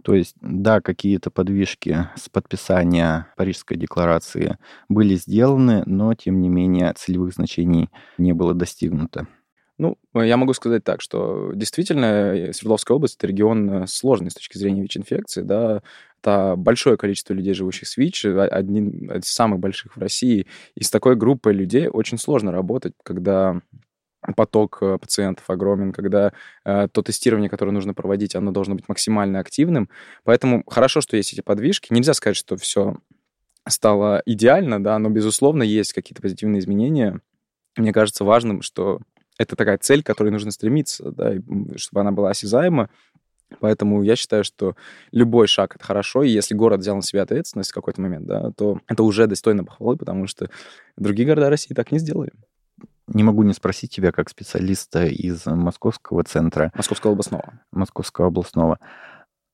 То 0.03 0.13
есть, 0.13 0.35
да, 0.41 0.79
какие-то 0.81 1.29
подвижки 1.29 2.07
с 2.15 2.29
подписания 2.29 3.27
Парижской 3.35 3.75
декларации 3.75 4.57
были 4.87 5.15
сделаны, 5.15 5.83
но, 5.85 6.13
тем 6.13 6.41
не 6.41 6.47
менее, 6.49 6.93
целевых 6.95 7.33
значений 7.33 7.89
не 8.17 8.33
было 8.33 8.53
достигнуто. 8.53 9.27
Ну, 9.79 9.97
я 10.13 10.35
могу 10.35 10.53
сказать 10.53 10.83
так, 10.83 11.01
что 11.01 11.53
действительно 11.55 12.35
э, 12.35 12.53
Свердловская 12.53 12.95
область— 12.95 13.15
это 13.17 13.27
регион 13.27 13.83
э, 13.83 13.87
сложный 13.87 14.29
с 14.29 14.33
точки 14.33 14.57
зрения 14.57 14.81
ВИЧ-инфекции, 14.81 15.41
да, 15.41 15.81
это 16.21 16.55
большое 16.57 16.97
количество 16.97 17.33
людей, 17.33 17.53
живущих 17.53 17.87
с 17.87 17.95
ВИЧ, 17.95 18.25
один 18.25 19.09
из 19.09 19.23
самых 19.23 19.59
больших 19.61 19.95
в 19.95 19.99
России. 19.99 20.47
И 20.75 20.83
с 20.83 20.91
такой 20.91 21.15
группой 21.15 21.53
людей 21.53 21.87
очень 21.87 22.17
сложно 22.17 22.51
работать, 22.51 22.91
когда 23.03 23.61
поток 24.35 24.79
э, 24.81 24.97
пациентов 24.97 25.49
огромен, 25.49 25.93
когда 25.93 26.33
э, 26.65 26.89
то 26.91 27.01
тестирование, 27.01 27.49
которое 27.49 27.71
нужно 27.71 27.93
проводить, 27.93 28.35
оно 28.35 28.51
должно 28.51 28.75
быть 28.75 28.89
максимально 28.89 29.39
активным. 29.39 29.89
Поэтому 30.25 30.63
хорошо, 30.67 30.99
что 30.99 31.15
есть 31.15 31.31
эти 31.31 31.39
подвижки. 31.39 31.93
Нельзя 31.93 32.13
сказать, 32.13 32.35
что 32.35 32.57
все 32.57 32.97
стало 33.65 34.21
идеально, 34.25 34.83
да, 34.83 34.99
но, 34.99 35.09
безусловно, 35.09 35.63
есть 35.63 35.93
какие-то 35.93 36.21
позитивные 36.21 36.59
изменения. 36.59 37.21
Мне 37.77 37.93
кажется 37.93 38.25
важным, 38.25 38.61
что 38.61 38.99
это 39.39 39.55
такая 39.55 39.77
цель, 39.79 40.03
к 40.03 40.05
которой 40.05 40.29
нужно 40.29 40.51
стремиться, 40.51 41.11
да, 41.11 41.33
чтобы 41.77 42.01
она 42.01 42.11
была 42.11 42.29
осязаема. 42.29 42.89
Поэтому 43.61 44.03
я 44.03 44.15
считаю, 44.15 44.43
что 44.43 44.75
любой 45.11 45.47
шаг— 45.47 45.75
это 45.77 45.83
хорошо, 45.83 46.21
и 46.21 46.29
если 46.29 46.53
город 46.53 46.81
взял 46.81 46.95
на 46.95 47.01
себя 47.01 47.23
ответственность 47.23 47.71
в 47.71 47.73
какой-то 47.73 47.99
момент, 47.99 48.27
да, 48.27 48.51
то 48.51 48.79
это 48.87 49.01
уже 49.01 49.25
достойно 49.25 49.63
похвалы, 49.63 49.97
потому 49.97 50.27
что 50.27 50.49
другие 50.97 51.27
города 51.27 51.49
России 51.49 51.73
так 51.73 51.91
не 51.91 51.97
сделали. 51.97 52.31
Не 53.07 53.23
могу 53.23 53.41
не 53.41 53.53
спросить 53.53 53.91
тебя, 53.91 54.11
как 54.11 54.29
специалиста 54.29 55.05
из 55.05 55.47
Московского 55.47 56.23
центра. 56.23 56.71
Московского 56.75 57.13
областного. 57.13 57.59
Московского 57.71 58.27
областного. 58.27 58.77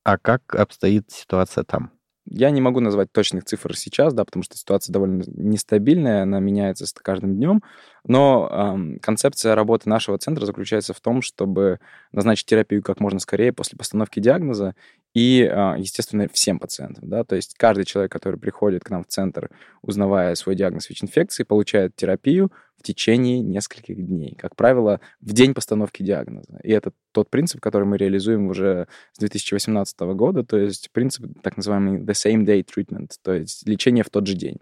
А 0.04 0.18
как 0.18 0.54
обстоит 0.54 1.10
ситуация 1.10 1.64
там? 1.64 1.90
Я 2.28 2.50
не 2.50 2.60
могу 2.60 2.80
назвать 2.80 3.12
точных 3.12 3.44
цифр 3.44 3.76
сейчас, 3.76 4.12
да, 4.12 4.24
потому 4.24 4.42
что 4.42 4.56
ситуация 4.56 4.92
довольно 4.92 5.22
нестабильная, 5.26 6.22
она 6.22 6.40
меняется 6.40 6.86
с 6.86 6.92
каждым 6.92 7.36
днем. 7.36 7.62
Но 8.04 8.48
э, 8.50 8.98
концепция 9.00 9.54
работы 9.54 9.88
нашего 9.88 10.18
центра 10.18 10.44
заключается 10.44 10.92
в 10.92 11.00
том, 11.00 11.22
чтобы 11.22 11.80
назначить 12.12 12.46
терапию 12.46 12.82
как 12.82 13.00
можно 13.00 13.20
скорее 13.20 13.52
после 13.52 13.78
постановки 13.78 14.20
диагноза 14.20 14.74
и, 15.14 15.42
э, 15.42 15.74
естественно, 15.78 16.28
всем 16.32 16.58
пациентам. 16.58 17.08
Да? 17.08 17.24
То 17.24 17.36
есть 17.36 17.54
каждый 17.56 17.84
человек, 17.84 18.12
который 18.12 18.38
приходит 18.38 18.84
к 18.84 18.90
нам 18.90 19.04
в 19.04 19.08
центр, 19.08 19.50
узнавая 19.82 20.34
свой 20.34 20.56
диагноз 20.56 20.90
ВИЧ-инфекции, 20.90 21.44
получает 21.44 21.94
терапию, 21.96 22.50
в 22.78 22.82
течение 22.82 23.40
нескольких 23.40 24.04
дней. 24.04 24.34
Как 24.36 24.56
правило, 24.56 25.00
в 25.20 25.32
день 25.32 25.54
постановки 25.54 26.02
диагноза. 26.02 26.58
И 26.62 26.70
это 26.70 26.92
тот 27.12 27.30
принцип, 27.30 27.60
который 27.60 27.84
мы 27.84 27.96
реализуем 27.96 28.48
уже 28.48 28.88
с 29.12 29.18
2018 29.18 29.98
года, 30.14 30.44
то 30.44 30.58
есть 30.58 30.90
принцип 30.92 31.26
так 31.42 31.56
называемый 31.56 32.00
the 32.00 32.12
same 32.12 32.44
day 32.44 32.62
treatment, 32.64 33.12
то 33.22 33.32
есть 33.32 33.66
лечение 33.66 34.04
в 34.04 34.10
тот 34.10 34.26
же 34.26 34.34
день. 34.34 34.58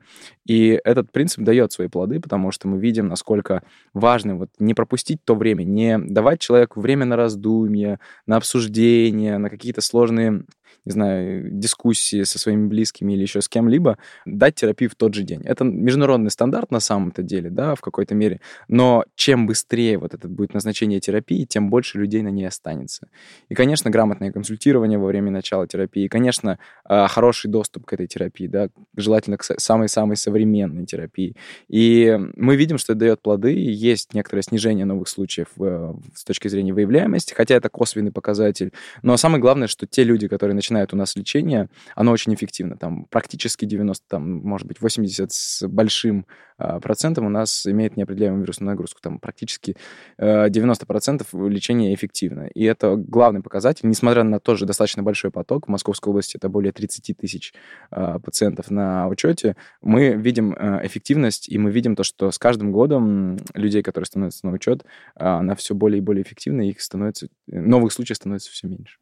И 0.46 0.80
этот 0.84 1.10
принцип 1.10 1.42
дает 1.42 1.72
свои 1.72 1.88
плоды, 1.88 2.20
потому 2.20 2.52
что 2.52 2.68
мы 2.68 2.78
видим, 2.78 3.08
насколько 3.08 3.64
важно 3.92 4.36
вот 4.36 4.50
не 4.58 4.74
пропустить 4.74 5.18
то 5.24 5.34
время, 5.34 5.64
не 5.64 5.98
давать 5.98 6.40
человеку 6.40 6.80
время 6.80 7.04
на 7.06 7.16
раздумье, 7.16 7.98
на 8.26 8.36
обсуждение, 8.36 9.38
на 9.38 9.50
какие-то 9.50 9.80
сложные 9.80 10.44
не 10.84 10.92
знаю, 10.92 11.50
дискуссии 11.50 12.22
со 12.24 12.38
своими 12.38 12.66
близкими 12.66 13.12
или 13.14 13.22
еще 13.22 13.40
с 13.40 13.48
кем-либо, 13.48 13.98
дать 14.26 14.54
терапию 14.56 14.90
в 14.90 14.94
тот 14.94 15.14
же 15.14 15.22
день. 15.22 15.42
Это 15.44 15.64
международный 15.64 16.30
стандарт 16.30 16.70
на 16.70 16.80
самом-то 16.80 17.22
деле, 17.22 17.50
да, 17.50 17.74
в 17.74 17.80
какой-то 17.80 18.14
мере. 18.14 18.40
Но 18.68 19.04
чем 19.14 19.46
быстрее 19.46 19.98
вот 19.98 20.14
это 20.14 20.28
будет 20.28 20.54
назначение 20.54 21.00
терапии, 21.00 21.44
тем 21.44 21.70
больше 21.70 21.98
людей 21.98 22.22
на 22.22 22.28
ней 22.28 22.46
останется. 22.46 23.08
И, 23.48 23.54
конечно, 23.54 23.90
грамотное 23.90 24.32
консультирование 24.32 24.98
во 24.98 25.06
время 25.06 25.30
начала 25.30 25.66
терапии, 25.66 26.04
и, 26.04 26.08
конечно, 26.08 26.58
а, 26.84 27.08
хороший 27.08 27.50
доступ 27.50 27.86
к 27.86 27.92
этой 27.92 28.06
терапии, 28.06 28.46
да, 28.46 28.68
желательно 28.96 29.36
к 29.36 29.42
самой-самой 29.42 30.16
современной 30.16 30.86
терапии. 30.86 31.36
И 31.68 32.18
мы 32.36 32.56
видим, 32.56 32.78
что 32.78 32.92
это 32.92 33.00
дает 33.00 33.22
плоды, 33.22 33.52
есть 33.52 34.14
некоторое 34.14 34.42
снижение 34.42 34.84
новых 34.84 35.08
случаев 35.08 35.48
э, 35.60 35.94
с 36.14 36.24
точки 36.24 36.48
зрения 36.48 36.72
выявляемости, 36.72 37.34
хотя 37.34 37.54
это 37.54 37.68
косвенный 37.68 38.12
показатель. 38.12 38.72
Но 39.02 39.16
самое 39.16 39.40
главное, 39.40 39.68
что 39.68 39.86
те 39.86 40.04
люди, 40.04 40.28
которые 40.28 40.53
начинают 40.54 40.84
начинают 40.84 40.92
у 40.92 40.96
нас 40.96 41.16
лечение, 41.16 41.68
оно 41.94 42.12
очень 42.12 42.34
эффективно. 42.34 42.76
Там 42.76 43.06
практически 43.10 43.64
90, 43.64 44.04
там, 44.08 44.36
может 44.42 44.66
быть, 44.66 44.80
80 44.80 45.32
с 45.32 45.66
большим 45.68 46.26
э, 46.58 46.80
процентом 46.80 47.26
у 47.26 47.28
нас 47.28 47.66
имеет 47.66 47.96
неопределяемую 47.96 48.42
вирусную 48.42 48.70
нагрузку. 48.70 49.00
Там 49.00 49.18
практически 49.18 49.76
э, 50.18 50.48
90% 50.48 51.48
лечения 51.48 51.94
эффективно. 51.94 52.48
И 52.54 52.64
это 52.64 52.96
главный 52.96 53.40
показатель. 53.40 53.88
Несмотря 53.88 54.24
на 54.24 54.40
тоже 54.40 54.66
достаточно 54.66 55.02
большой 55.02 55.30
поток, 55.30 55.66
в 55.66 55.70
Московской 55.70 56.10
области 56.10 56.36
это 56.36 56.48
более 56.48 56.72
30 56.72 57.16
тысяч 57.16 57.54
э, 57.90 58.18
пациентов 58.24 58.70
на 58.70 59.08
учете, 59.08 59.56
мы 59.80 60.14
видим 60.14 60.52
э, 60.52 60.86
эффективность, 60.86 61.48
и 61.48 61.58
мы 61.58 61.70
видим 61.70 61.94
то, 61.94 62.04
что 62.04 62.30
с 62.30 62.38
каждым 62.38 62.72
годом 62.72 63.36
людей, 63.54 63.82
которые 63.82 64.06
становятся 64.06 64.46
на 64.46 64.52
учет, 64.52 64.84
э, 65.16 65.24
она 65.24 65.54
все 65.54 65.74
более 65.74 65.98
и 65.98 66.02
более 66.02 66.22
эффективна, 66.22 66.62
и 66.62 66.70
их 66.70 66.80
становится, 66.80 67.28
новых 67.46 67.92
случаев 67.92 68.16
становится 68.16 68.50
все 68.50 68.66
меньше. 68.66 68.98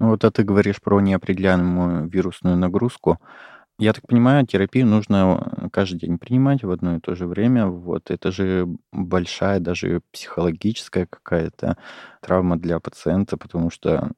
Ну 0.00 0.10
вот 0.10 0.24
а 0.24 0.30
ты 0.30 0.42
говоришь 0.44 0.80
про 0.80 1.00
неопределяемую 1.00 2.08
вирусную 2.08 2.56
нагрузку. 2.56 3.18
Я 3.78 3.92
так 3.92 4.06
понимаю, 4.06 4.46
терапию 4.46 4.86
нужно 4.86 5.52
э, 5.66 5.70
каждый 5.72 5.98
день 6.00 6.18
принимать 6.18 6.64
в 6.64 6.70
одно 6.70 6.96
и 6.96 7.00
то 7.00 7.14
же 7.16 7.26
время. 7.26 7.66
Вот 7.66 8.10
это 8.10 8.32
же 8.32 8.68
большая 8.92 9.60
даже 9.60 10.02
психологическая 10.12 11.06
какая-то 11.06 11.78
травма 12.22 12.58
для 12.58 12.80
пациента, 12.80 13.36
потому 13.38 13.70
что 13.70 14.12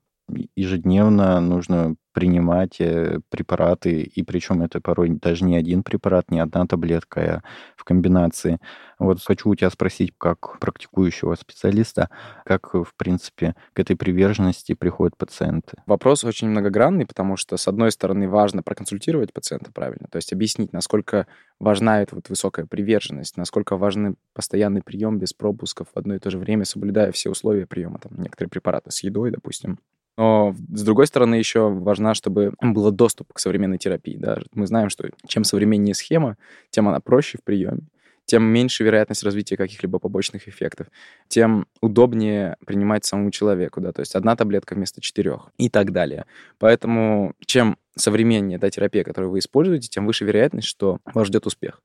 ежедневно 0.55 1.41
нужно 1.41 1.97
принимать 2.13 2.81
э, 2.81 3.21
препараты, 3.29 4.01
и 4.01 4.23
причем 4.23 4.63
это 4.63 4.81
порой 4.81 5.11
даже 5.11 5.45
не 5.45 5.55
один 5.55 5.83
препарат, 5.83 6.31
не 6.31 6.41
одна 6.41 6.67
таблетка, 6.67 7.21
а 7.21 7.43
в 7.77 7.85
комбинации. 7.85 8.59
Вот 8.99 9.21
хочу 9.23 9.51
у 9.51 9.55
тебя 9.55 9.69
спросить, 9.69 10.15
как 10.17 10.59
практикующего 10.59 11.35
специалиста, 11.35 12.09
как, 12.47 12.73
в 12.73 12.95
принципе, 12.97 13.55
к 13.75 13.81
этой 13.81 13.97
приверженности 13.97 14.73
приходят 14.73 15.15
пациенты? 15.19 15.77
Вопрос 15.85 16.25
очень 16.25 16.49
многогранный, 16.49 17.05
потому 17.05 17.37
что, 17.37 17.59
с 17.59 17.69
одной 17.69 17.93
стороны, 17.93 18.31
важно 18.31 18.63
проконсультировать 18.63 19.35
пациента 19.35 19.71
правильно, 19.71 20.09
то 20.11 20.17
есть 20.17 20.33
объяснить, 20.33 20.73
насколько 20.73 21.27
важна 21.61 22.01
эта 22.01 22.15
вот 22.15 22.31
высокая 22.31 22.65
приверженность, 22.65 23.37
насколько 23.37 23.77
важен 23.77 24.17
постоянный 24.33 24.83
прием 24.83 25.19
без 25.19 25.35
пропусков 25.35 25.89
в 25.95 25.99
одно 25.99 26.15
и 26.15 26.19
то 26.19 26.31
же 26.31 26.39
время, 26.39 26.65
соблюдая 26.65 27.13
все 27.13 27.29
условия 27.29 27.67
приема, 27.67 27.99
там, 27.99 28.13
некоторые 28.17 28.49
препараты 28.49 28.91
с 28.91 29.03
едой, 29.03 29.31
допустим, 29.31 29.79
но, 30.17 30.55
с 30.73 30.83
другой 30.83 31.07
стороны, 31.07 31.35
еще 31.35 31.69
важна, 31.69 32.15
чтобы 32.15 32.55
был 32.61 32.91
доступ 32.91 33.33
к 33.33 33.39
современной 33.39 33.79
терапии. 33.79 34.17
Да? 34.17 34.39
Мы 34.53 34.67
знаем, 34.67 34.89
что 34.89 35.09
чем 35.27 35.45
современнее 35.45 35.95
схема, 35.95 36.37
тем 36.71 36.89
она 36.89 37.01
проще 37.01 37.39
в 37.39 37.45
приеме, 37.45 37.83
тем 38.25 38.43
меньше 38.43 38.83
вероятность 38.83 39.23
развития 39.23 39.57
каких-либо 39.57 39.99
побочных 39.99 40.49
эффектов, 40.49 40.89
тем 41.29 41.67
удобнее 41.81 42.57
принимать 42.67 43.05
самому 43.05 43.31
человеку, 43.31 43.81
да, 43.81 43.93
то 43.93 44.01
есть 44.01 44.17
одна 44.17 44.35
таблетка 44.35 44.75
вместо 44.75 45.01
четырех 45.01 45.49
и 45.59 45.69
так 45.69 45.93
далее. 45.93 46.27
Поэтому 46.59 47.35
чем 47.47 47.79
современнее 47.97 48.59
та 48.59 48.71
терапия, 48.71 49.05
которую 49.05 49.31
вы 49.31 49.39
используете, 49.39 49.89
тем 49.89 50.07
выше 50.07 50.25
вероятность, 50.25 50.69
что 50.69 50.99
вас 51.15 51.27
ждет 51.27 51.47
успех. 51.47 51.83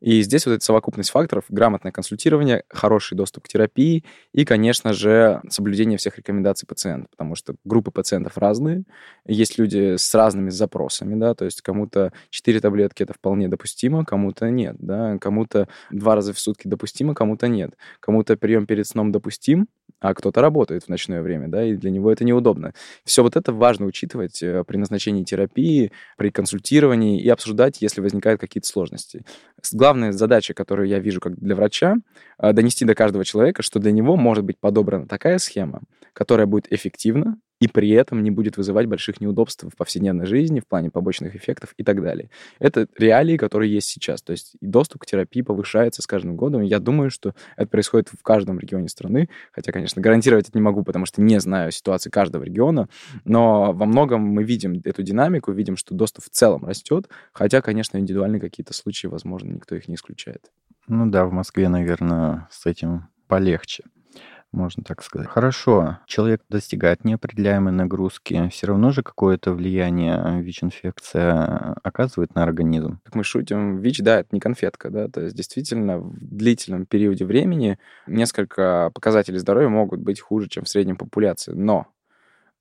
И 0.00 0.20
здесь 0.22 0.44
вот 0.44 0.52
эта 0.52 0.64
совокупность 0.64 1.10
факторов, 1.10 1.44
грамотное 1.48 1.90
консультирование, 1.90 2.64
хороший 2.68 3.16
доступ 3.16 3.44
к 3.44 3.48
терапии 3.48 4.04
и, 4.32 4.44
конечно 4.44 4.92
же, 4.92 5.40
соблюдение 5.48 5.96
всех 5.96 6.18
рекомендаций 6.18 6.66
пациента, 6.66 7.08
потому 7.10 7.34
что 7.36 7.54
группы 7.64 7.90
пациентов 7.90 8.36
разные, 8.36 8.84
есть 9.26 9.58
люди 9.58 9.96
с 9.96 10.14
разными 10.14 10.50
запросами, 10.50 11.14
да, 11.18 11.34
то 11.34 11.46
есть 11.46 11.62
кому-то 11.62 12.12
4 12.28 12.60
таблетки 12.60 13.02
это 13.02 13.14
вполне 13.14 13.48
допустимо, 13.48 14.04
кому-то 14.04 14.50
нет, 14.50 14.76
да, 14.78 15.16
кому-то 15.18 15.68
два 15.90 16.16
раза 16.16 16.34
в 16.34 16.38
сутки 16.38 16.68
допустимо, 16.68 17.14
кому-то 17.14 17.48
нет, 17.48 17.70
кому-то 18.00 18.36
прием 18.36 18.66
перед 18.66 18.86
сном 18.86 19.10
допустим, 19.10 19.68
а 20.00 20.12
кто-то 20.12 20.42
работает 20.42 20.84
в 20.84 20.88
ночное 20.88 21.22
время, 21.22 21.48
да, 21.48 21.64
и 21.64 21.76
для 21.76 21.90
него 21.90 22.12
это 22.12 22.24
неудобно. 22.24 22.74
Все 23.04 23.22
вот 23.22 23.36
это 23.36 23.54
важно 23.54 23.86
учитывать 23.86 24.42
э, 24.42 24.62
при 24.64 24.76
назначении 24.76 25.24
терапии, 25.24 25.53
при 25.54 26.30
консультировании 26.30 27.20
и 27.20 27.28
обсуждать, 27.28 27.80
если 27.80 28.00
возникают 28.00 28.40
какие-то 28.40 28.66
сложности. 28.66 29.24
Главная 29.72 30.12
задача, 30.12 30.54
которую 30.54 30.88
я 30.88 30.98
вижу 30.98 31.20
как 31.20 31.38
для 31.38 31.54
врача, 31.54 31.96
э, 32.38 32.52
донести 32.52 32.84
до 32.84 32.94
каждого 32.94 33.24
человека, 33.24 33.62
что 33.62 33.78
для 33.78 33.92
него 33.92 34.16
может 34.16 34.44
быть 34.44 34.58
подобрана 34.58 35.06
такая 35.06 35.38
схема, 35.38 35.82
которая 36.12 36.46
будет 36.46 36.72
эффективна, 36.72 37.38
и 37.60 37.68
при 37.68 37.90
этом 37.90 38.22
не 38.22 38.30
будет 38.30 38.56
вызывать 38.56 38.86
больших 38.86 39.20
неудобств 39.20 39.64
в 39.64 39.76
повседневной 39.76 40.26
жизни, 40.26 40.60
в 40.60 40.66
плане 40.66 40.90
побочных 40.90 41.36
эффектов 41.36 41.74
и 41.76 41.84
так 41.84 42.02
далее. 42.02 42.30
Это 42.58 42.88
реалии, 42.98 43.36
которые 43.36 43.72
есть 43.72 43.88
сейчас. 43.88 44.22
То 44.22 44.32
есть 44.32 44.56
доступ 44.60 45.02
к 45.02 45.06
терапии 45.06 45.42
повышается 45.42 46.02
с 46.02 46.06
каждым 46.06 46.36
годом. 46.36 46.62
Я 46.62 46.78
думаю, 46.78 47.10
что 47.10 47.34
это 47.56 47.68
происходит 47.68 48.08
в 48.08 48.22
каждом 48.22 48.58
регионе 48.58 48.88
страны. 48.88 49.28
Хотя, 49.52 49.72
конечно, 49.72 50.02
гарантировать 50.02 50.48
это 50.48 50.58
не 50.58 50.62
могу, 50.62 50.82
потому 50.82 51.06
что 51.06 51.22
не 51.22 51.38
знаю 51.40 51.70
ситуации 51.70 52.10
каждого 52.10 52.42
региона. 52.42 52.88
Но 53.24 53.72
во 53.72 53.86
многом 53.86 54.22
мы 54.22 54.42
видим 54.44 54.80
эту 54.84 55.02
динамику, 55.02 55.52
видим, 55.52 55.76
что 55.76 55.94
доступ 55.94 56.24
в 56.24 56.30
целом 56.30 56.64
растет. 56.66 57.08
Хотя, 57.32 57.62
конечно, 57.62 57.98
индивидуальные 57.98 58.40
какие-то 58.40 58.74
случаи, 58.74 59.06
возможно, 59.06 59.52
никто 59.52 59.74
их 59.76 59.88
не 59.88 59.94
исключает. 59.94 60.50
Ну 60.86 61.06
да, 61.06 61.24
в 61.24 61.32
Москве, 61.32 61.68
наверное, 61.68 62.48
с 62.50 62.66
этим 62.66 63.08
полегче 63.26 63.84
можно 64.54 64.82
так 64.82 65.02
сказать. 65.02 65.28
Хорошо, 65.28 65.98
человек 66.06 66.42
достигает 66.48 67.04
неопределяемой 67.04 67.72
нагрузки, 67.72 68.48
все 68.50 68.68
равно 68.68 68.90
же 68.92 69.02
какое-то 69.02 69.52
влияние 69.52 70.40
ВИЧ-инфекция 70.42 71.76
оказывает 71.82 72.34
на 72.34 72.42
организм. 72.42 73.00
Как 73.04 73.14
мы 73.14 73.24
шутим, 73.24 73.78
ВИЧ, 73.78 74.00
да, 74.00 74.20
это 74.20 74.28
не 74.32 74.40
конфетка, 74.40 74.90
да, 74.90 75.08
то 75.08 75.20
есть 75.20 75.36
действительно 75.36 75.98
в 75.98 76.14
длительном 76.18 76.86
периоде 76.86 77.24
времени 77.24 77.78
несколько 78.06 78.90
показателей 78.94 79.38
здоровья 79.38 79.68
могут 79.68 80.00
быть 80.00 80.20
хуже, 80.20 80.48
чем 80.48 80.64
в 80.64 80.68
среднем 80.68 80.96
популяции, 80.96 81.52
но 81.52 81.86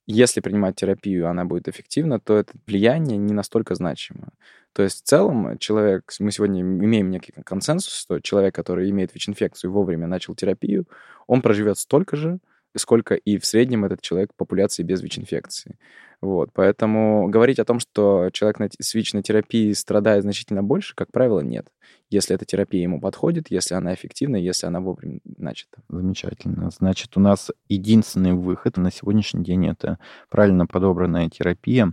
если 0.05 0.41
принимать 0.41 0.75
терапию, 0.75 1.29
она 1.29 1.45
будет 1.45 1.67
эффективна, 1.67 2.19
то 2.19 2.38
это 2.38 2.53
влияние 2.67 3.17
не 3.17 3.33
настолько 3.33 3.75
значимо. 3.75 4.29
То 4.74 4.83
есть 4.83 5.03
в 5.03 5.07
целом 5.07 5.57
человек, 5.60 6.12
мы 6.19 6.31
сегодня 6.31 6.62
имеем 6.62 7.10
некий 7.10 7.31
консенсус, 7.43 7.93
что 7.93 8.19
человек, 8.19 8.55
который 8.55 8.89
имеет 8.89 9.13
ВИЧ-инфекцию 9.13 9.72
и 9.72 9.74
вовремя 9.74 10.07
начал 10.07 10.36
терапию, 10.36 10.88
он 11.27 11.41
проживет 11.41 11.77
столько 11.77 12.15
же, 12.17 12.39
сколько 12.75 13.15
и 13.15 13.38
в 13.38 13.45
среднем 13.45 13.86
этот 13.86 14.01
человек 14.01 14.31
в 14.33 14.36
популяции 14.36 14.83
без 14.83 15.01
ВИЧ-инфекции. 15.01 15.77
Вот, 16.23 16.51
поэтому 16.53 17.27
говорить 17.27 17.59
о 17.59 17.65
том, 17.65 17.81
что 17.81 18.29
человек 18.31 18.57
на 18.57 18.69
свич 18.79 19.11
на 19.11 19.21
терапии 19.21 19.73
страдает 19.73 20.23
значительно 20.23 20.63
больше, 20.63 20.95
как 20.95 21.11
правило, 21.11 21.41
нет. 21.41 21.67
Если 22.09 22.33
эта 22.33 22.45
терапия 22.45 22.81
ему 22.81 23.01
подходит, 23.01 23.51
если 23.51 23.75
она 23.75 23.93
эффективна, 23.93 24.37
если 24.37 24.65
она 24.65 24.79
вовремя 24.79 25.19
начата. 25.25 25.81
Замечательно. 25.89 26.69
Значит, 26.71 27.17
у 27.17 27.19
нас 27.19 27.51
единственный 27.67 28.31
выход 28.31 28.77
на 28.77 28.89
сегодняшний 28.89 29.43
день— 29.43 29.67
это 29.67 29.99
правильно 30.29 30.65
подобранная 30.65 31.29
терапия 31.29 31.91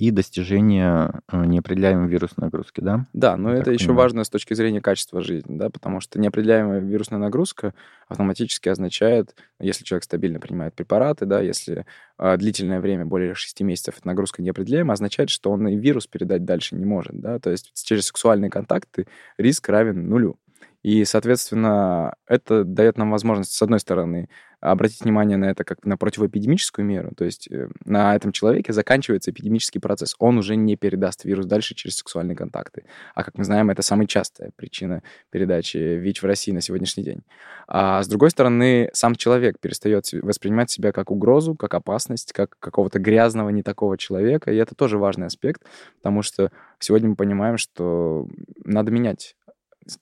и 0.00 0.10
достижение 0.10 1.12
э, 1.30 1.44
неопределяемой 1.44 2.08
вирусной 2.08 2.46
нагрузки, 2.46 2.80
да? 2.80 3.04
Да, 3.12 3.36
но 3.36 3.52
Я 3.52 3.58
это 3.58 3.70
еще 3.70 3.88
понимаю. 3.88 4.04
важно 4.04 4.24
с 4.24 4.30
точки 4.30 4.54
зрения 4.54 4.80
качества 4.80 5.20
жизни, 5.20 5.58
да, 5.58 5.68
потому 5.68 6.00
что 6.00 6.18
неопределяемая 6.18 6.80
вирусная 6.80 7.18
нагрузка 7.18 7.74
автоматически 8.08 8.70
означает, 8.70 9.36
если 9.60 9.84
человек 9.84 10.04
стабильно 10.04 10.40
принимает 10.40 10.74
препараты, 10.74 11.26
да, 11.26 11.42
если 11.42 11.84
э, 12.18 12.36
длительное 12.38 12.80
время, 12.80 13.04
более 13.04 13.34
6 13.34 13.60
месяцев, 13.60 13.98
эта 13.98 14.06
нагрузка 14.06 14.40
неопределяема, 14.40 14.94
означает, 14.94 15.28
что 15.28 15.50
он 15.50 15.68
и 15.68 15.76
вирус 15.76 16.06
передать 16.06 16.46
дальше 16.46 16.76
не 16.76 16.86
может, 16.86 17.20
да, 17.20 17.38
то 17.38 17.50
есть 17.50 17.72
через 17.84 18.06
сексуальные 18.06 18.50
контакты 18.50 19.06
риск 19.36 19.68
равен 19.68 20.08
нулю. 20.08 20.38
И, 20.82 21.04
соответственно, 21.04 22.14
это 22.26 22.64
дает 22.64 22.96
нам 22.96 23.10
возможность, 23.10 23.52
с 23.52 23.62
одной 23.62 23.80
стороны, 23.80 24.28
обратить 24.60 25.02
внимание 25.02 25.38
на 25.38 25.46
это 25.46 25.64
как 25.64 25.84
на 25.84 25.96
противоэпидемическую 25.96 26.84
меру, 26.84 27.12
то 27.16 27.24
есть 27.24 27.50
э, 27.50 27.68
на 27.84 28.14
этом 28.14 28.30
человеке 28.30 28.72
заканчивается 28.72 29.30
эпидемический 29.30 29.80
процесс, 29.80 30.14
он 30.18 30.38
уже 30.38 30.54
не 30.54 30.76
передаст 30.76 31.24
вирус 31.24 31.46
дальше 31.46 31.74
через 31.74 31.96
сексуальные 31.96 32.36
контакты. 32.36 32.84
А 33.14 33.24
как 33.24 33.38
мы 33.38 33.44
знаем, 33.44 33.70
это 33.70 33.82
самая 33.82 34.06
частая 34.06 34.50
причина 34.56 35.02
передачи 35.30 35.78
ВИЧ 35.78 36.22
в 36.22 36.26
России 36.26 36.52
на 36.52 36.60
сегодняшний 36.60 37.04
день. 37.04 37.22
А 37.66 38.02
с 38.02 38.08
другой 38.08 38.30
стороны, 38.30 38.90
сам 38.92 39.14
человек 39.14 39.58
перестает 39.60 40.12
воспринимать 40.12 40.70
себя 40.70 40.92
как 40.92 41.10
угрозу, 41.10 41.54
как 41.54 41.72
опасность, 41.72 42.32
как 42.32 42.58
какого-то 42.60 42.98
грязного, 42.98 43.48
не 43.48 43.62
такого 43.62 43.96
человека, 43.96 44.52
и 44.52 44.56
это 44.56 44.74
тоже 44.74 44.98
важный 44.98 45.26
аспект, 45.26 45.62
потому 45.96 46.20
что 46.20 46.50
сегодня 46.78 47.08
мы 47.08 47.16
понимаем, 47.16 47.56
что 47.56 48.28
надо 48.64 48.90
менять 48.90 49.36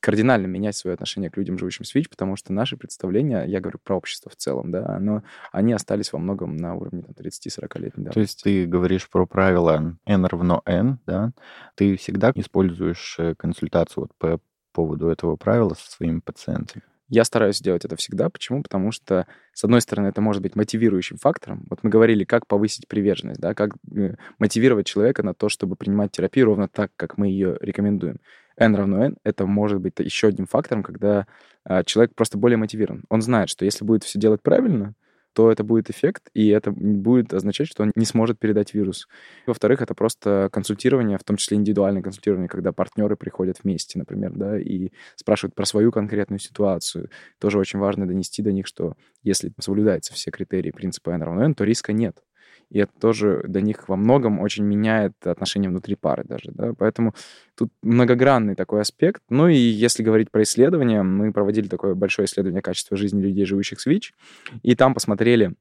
кардинально 0.01 0.47
менять 0.47 0.77
свое 0.77 0.95
отношение 0.95 1.31
к 1.31 1.37
людям, 1.37 1.59
живущим 1.59 1.85
с 1.85 1.95
ВИЧ, 1.95 2.11
потому 2.11 2.37
что 2.37 2.53
наши 2.53 2.77
представления, 2.77 3.45
я 3.45 3.61
говорю 3.61 3.79
про 3.83 3.97
общество 3.97 4.31
в 4.31 4.37
целом, 4.37 4.71
да, 4.71 4.99
но 4.99 5.23
они 5.53 5.73
остались 5.73 6.13
во 6.13 6.19
многом 6.19 6.57
на 6.57 6.75
уровне 6.75 7.05
30-40 7.17 7.79
лет. 7.81 7.93
Да. 7.97 8.11
То 8.11 8.21
есть 8.21 8.43
ты 8.43 8.67
говоришь 8.67 9.09
про 9.09 9.27
правило 9.27 9.97
N 10.05 10.25
равно 10.27 10.63
N, 10.67 10.99
да? 11.07 11.33
Ты 11.75 11.97
всегда 11.97 12.33
используешь 12.35 13.17
э, 13.19 13.35
консультацию 13.35 14.05
вот 14.05 14.15
по 14.19 14.41
поводу 14.73 15.09
этого 15.09 15.37
правила 15.37 15.75
со 15.75 15.91
своими 15.91 16.21
пациентами? 16.21 16.83
Я 17.09 17.25
стараюсь 17.25 17.61
делать 17.61 17.87
это 17.87 17.97
всегда. 17.97 18.29
Почему? 18.29 18.63
Потому 18.63 18.93
что, 18.93 19.27
с 19.55 19.65
одной 19.65 19.81
стороны, 19.81 20.09
это 20.09 20.21
может 20.21 20.43
быть 20.43 20.57
мотивирующим 20.57 21.17
фактором. 21.17 21.67
Вот 21.71 21.83
мы 21.83 21.89
говорили, 21.89 22.25
как 22.25 22.47
повысить 22.47 22.87
приверженность, 22.87 23.41
да, 23.41 23.55
как 23.55 23.71
э, 23.97 24.17
мотивировать 24.39 24.87
человека 24.87 25.23
на 25.23 25.33
то, 25.33 25.49
чтобы 25.49 25.75
принимать 25.75 26.13
терапию 26.13 26.47
ровно 26.47 26.69
так, 26.69 26.91
как 26.97 27.17
мы 27.17 27.29
ее 27.29 27.57
рекомендуем 27.61 28.19
n 28.59 28.75
равно 28.77 29.05
n, 29.05 29.17
это 29.25 29.47
может 29.47 29.81
быть 29.81 29.95
еще 29.99 30.29
одним 30.29 30.47
фактором, 30.47 30.83
когда 30.83 31.27
а, 31.65 31.85
человек 31.85 32.15
просто 32.15 32.39
более 32.39 32.57
мотивирован. 32.57 33.05
Он 33.09 33.23
знает, 33.23 33.49
что 33.49 33.65
если 33.65 33.85
будет 33.85 34.05
все 34.05 34.19
делать 34.19 34.43
правильно, 34.43 34.95
то 35.35 35.53
это 35.53 35.63
будет 35.63 35.89
эффект, 35.89 36.31
и 36.35 36.49
это 36.49 36.73
будет 36.73 37.33
означать, 37.33 37.69
что 37.69 37.85
он 37.85 37.93
не 37.95 38.05
сможет 38.05 38.41
передать 38.41 38.75
вирус. 38.75 39.07
Во-вторых, 39.47 39.81
это 39.83 39.95
просто 39.95 40.49
консультирование, 40.53 41.17
в 41.17 41.23
том 41.23 41.37
числе 41.37 41.57
индивидуальное 41.57 42.03
консультирование, 42.03 42.49
когда 42.49 42.73
партнеры 42.73 43.15
приходят 43.17 43.59
вместе, 43.63 43.99
например, 43.99 44.33
да, 44.35 44.59
и 44.59 44.91
спрашивают 45.15 45.55
про 45.55 45.65
свою 45.65 45.93
конкретную 45.93 46.41
ситуацию. 46.41 47.11
Тоже 47.39 47.59
очень 47.59 47.79
важно 47.79 48.09
донести 48.09 48.43
до 48.43 48.51
них, 48.51 48.67
что 48.67 48.97
если 49.23 49.53
соблюдаются 49.61 50.13
все 50.13 50.33
критерии 50.33 50.73
принципа 50.73 51.11
n 51.11 51.23
равно 51.23 51.45
n, 51.45 51.55
то 51.55 51.63
риска 51.65 51.93
нет 51.93 52.21
и 52.71 52.81
это 52.81 52.93
тоже 53.01 53.43
для 53.47 53.61
них 53.61 53.89
во 53.89 53.97
многом 53.97 54.41
очень 54.41 54.65
меняет 54.65 55.15
отношения 55.25 55.69
внутри 55.69 55.95
пары 55.95 56.25
даже, 56.25 56.51
да, 56.53 56.73
поэтому 56.77 57.15
тут 57.57 57.71
многогранный 57.83 58.55
такой 58.55 58.83
аспект. 58.83 59.23
Ну 59.31 59.49
и 59.49 59.57
если 59.57 60.03
говорить 60.03 60.31
про 60.31 60.43
исследования, 60.43 61.03
мы 61.03 61.33
проводили 61.33 61.69
такое 61.69 61.95
большое 61.95 62.27
исследование 62.27 62.63
качества 62.63 62.97
жизни 62.97 63.21
людей, 63.21 63.45
живущих 63.45 63.81
с 63.81 63.87
ВИЧ, 63.87 64.13
и 64.63 64.75
там 64.75 64.95
посмотрели, 64.95 65.55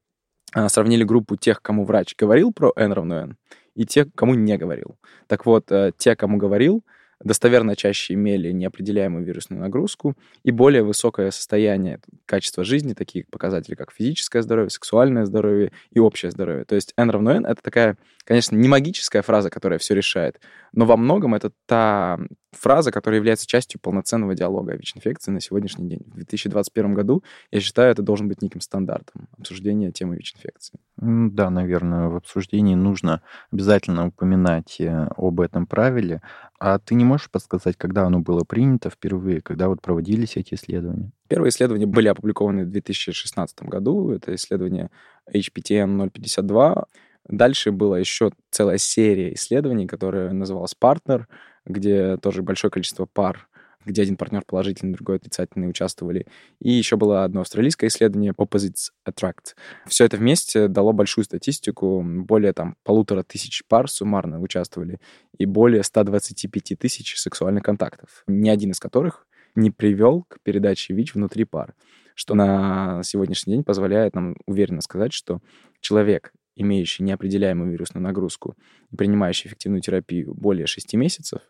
а, 0.53 0.69
сравнили 0.69 1.03
группу 1.03 1.35
тех, 1.35 1.61
кому 1.61 1.85
врач 1.85 2.15
говорил 2.17 2.51
про 2.51 2.71
N 2.75 2.91
равно 2.91 3.15
N, 3.15 3.37
и 3.75 3.85
тех, 3.85 4.07
кому 4.15 4.33
не 4.33 4.57
говорил. 4.57 4.97
Так 5.27 5.45
вот, 5.45 5.71
э, 5.71 5.91
те, 5.97 6.15
кому 6.15 6.37
говорил, 6.37 6.83
достоверно 7.24 7.75
чаще 7.75 8.13
имели 8.13 8.51
неопределяемую 8.51 9.25
вирусную 9.25 9.62
нагрузку 9.62 10.15
и 10.43 10.51
более 10.51 10.83
высокое 10.83 11.31
состояние 11.31 12.00
качества 12.25 12.63
жизни, 12.63 12.94
такие 12.94 13.25
показатели, 13.29 13.75
как 13.75 13.92
физическое 13.92 14.42
здоровье, 14.42 14.70
сексуальное 14.70 15.25
здоровье 15.25 15.72
и 15.92 16.00
общее 16.00 16.31
здоровье. 16.31 16.65
То 16.65 16.75
есть 16.75 16.94
N 16.98 17.09
равно 17.09 17.31
N— 17.31 17.46
это 17.48 17.61
такая, 17.61 17.98
конечно, 18.24 18.55
не 18.55 18.68
магическая 18.68 19.22
фраза, 19.22 19.50
которая 19.50 19.79
все 19.79 19.96
решает, 19.96 20.39
но 20.74 20.85
во 20.85 20.98
многом 20.98 21.35
это 21.35 21.51
та 21.65 22.20
фраза, 22.57 22.91
которая 22.91 23.20
является 23.20 23.48
частью 23.48 23.79
полноценного 23.79 24.35
диалога 24.35 24.74
о 24.74 24.77
ВИЧ-инфекции 24.77 25.31
на 25.31 25.41
сегодняшний 25.41 25.87
день. 25.89 26.01
В 26.05 26.15
2021 26.15 26.93
году, 26.93 27.24
я 27.51 27.59
считаю, 27.59 27.91
это 27.91 28.01
должен 28.01 28.27
быть 28.27 28.41
неким 28.41 28.61
стандартом 28.61 29.27
обсуждения 29.37 29.91
темы 29.91 30.15
ВИЧ-инфекции. 30.17 30.79
Да, 30.98 31.50
наверное, 31.50 32.07
в 32.07 32.15
обсуждении 32.15 32.75
нужно 32.75 33.22
обязательно 33.51 34.07
упоминать 34.07 34.79
э, 34.79 35.07
об 35.15 35.39
этом 35.41 35.67
правиле. 35.67 36.22
А 36.59 36.79
ты 36.79 36.96
не 36.96 37.05
можешь 37.05 37.29
подсказать, 37.29 37.77
когда 37.77 38.05
оно 38.05 38.20
было 38.20 38.43
принято 38.43 38.89
впервые, 38.89 39.41
когда 39.41 39.67
вот 39.67 39.81
проводились 39.81 40.37
эти 40.37 40.55
исследования? 40.55 41.11
Первые 41.27 41.50
исследования 41.50 41.85
были 41.85 42.07
опубликованы 42.07 42.65
в 42.65 42.72
2016 42.72 43.61
году. 43.63 44.11
Это 44.11 44.33
исследование 44.33 44.89
HPTN 45.31 46.09
052. 46.09 46.85
Дальше 47.29 47.72
была 47.72 48.00
еще 48.00 48.31
целая 48.50 48.77
серия 48.77 49.33
исследований, 49.33 49.85
которая 49.85 50.31
называлась 50.31 50.74
«Партнер», 50.74 51.27
где 51.68 52.18
тоже 52.18 52.42
большое 52.42 52.72
количество 52.72 53.06
пар 53.06 53.48
где 53.88 54.01
один 54.01 54.18
партнер 54.18 54.44
положительный, 54.46 54.94
другой 54.94 55.16
отрицательный 55.16 55.70
участвовали. 55.70 56.27
И 56.60 56.72
еще 56.72 56.98
было 56.98 57.24
одно 57.24 57.42
австралийское 57.42 57.90
исследование 57.90 58.34
Opposites 58.34 58.92
Attract. 59.08 59.56
Все 59.88 60.06
это 60.06 60.18
вместе 60.18 60.68
дало 60.68 60.94
большую 60.94 61.25
статистику. 61.25 62.03
Более 62.06 62.53
там 62.53 62.75
полутора 62.84 63.24
тысяч 63.24 63.64
пар 63.68 63.90
суммарно 63.90 64.40
участвовали 64.42 65.00
и 65.38 65.46
более 65.46 65.84
125 65.84 66.77
тысяч 66.77 67.18
сексуальных 67.18 67.64
контактов, 67.64 68.24
ни 68.27 68.50
один 68.50 68.72
из 68.72 68.80
которых 68.80 69.25
не 69.56 69.72
привел 69.72 70.24
к 70.27 70.38
передаче 70.44 70.94
ВИЧ 70.94 71.16
внутри 71.16 71.46
пар, 71.46 71.74
что 72.14 72.36
на 72.36 73.01
сегодняшний 73.03 73.53
день 73.53 73.64
позволяет 73.64 74.14
нам 74.14 74.36
уверенно 74.46 74.82
сказать, 74.82 75.14
что 75.14 75.42
человек, 75.80 76.32
имеющий 76.56 77.03
неопределяемую 77.03 77.72
вирусную 77.72 78.03
нагрузку 78.03 78.56
принимающий 78.96 79.48
эффективную 79.48 79.82
терапию 79.82 80.34
более 80.36 80.68
6 80.68 80.94
месяцев, 80.94 81.42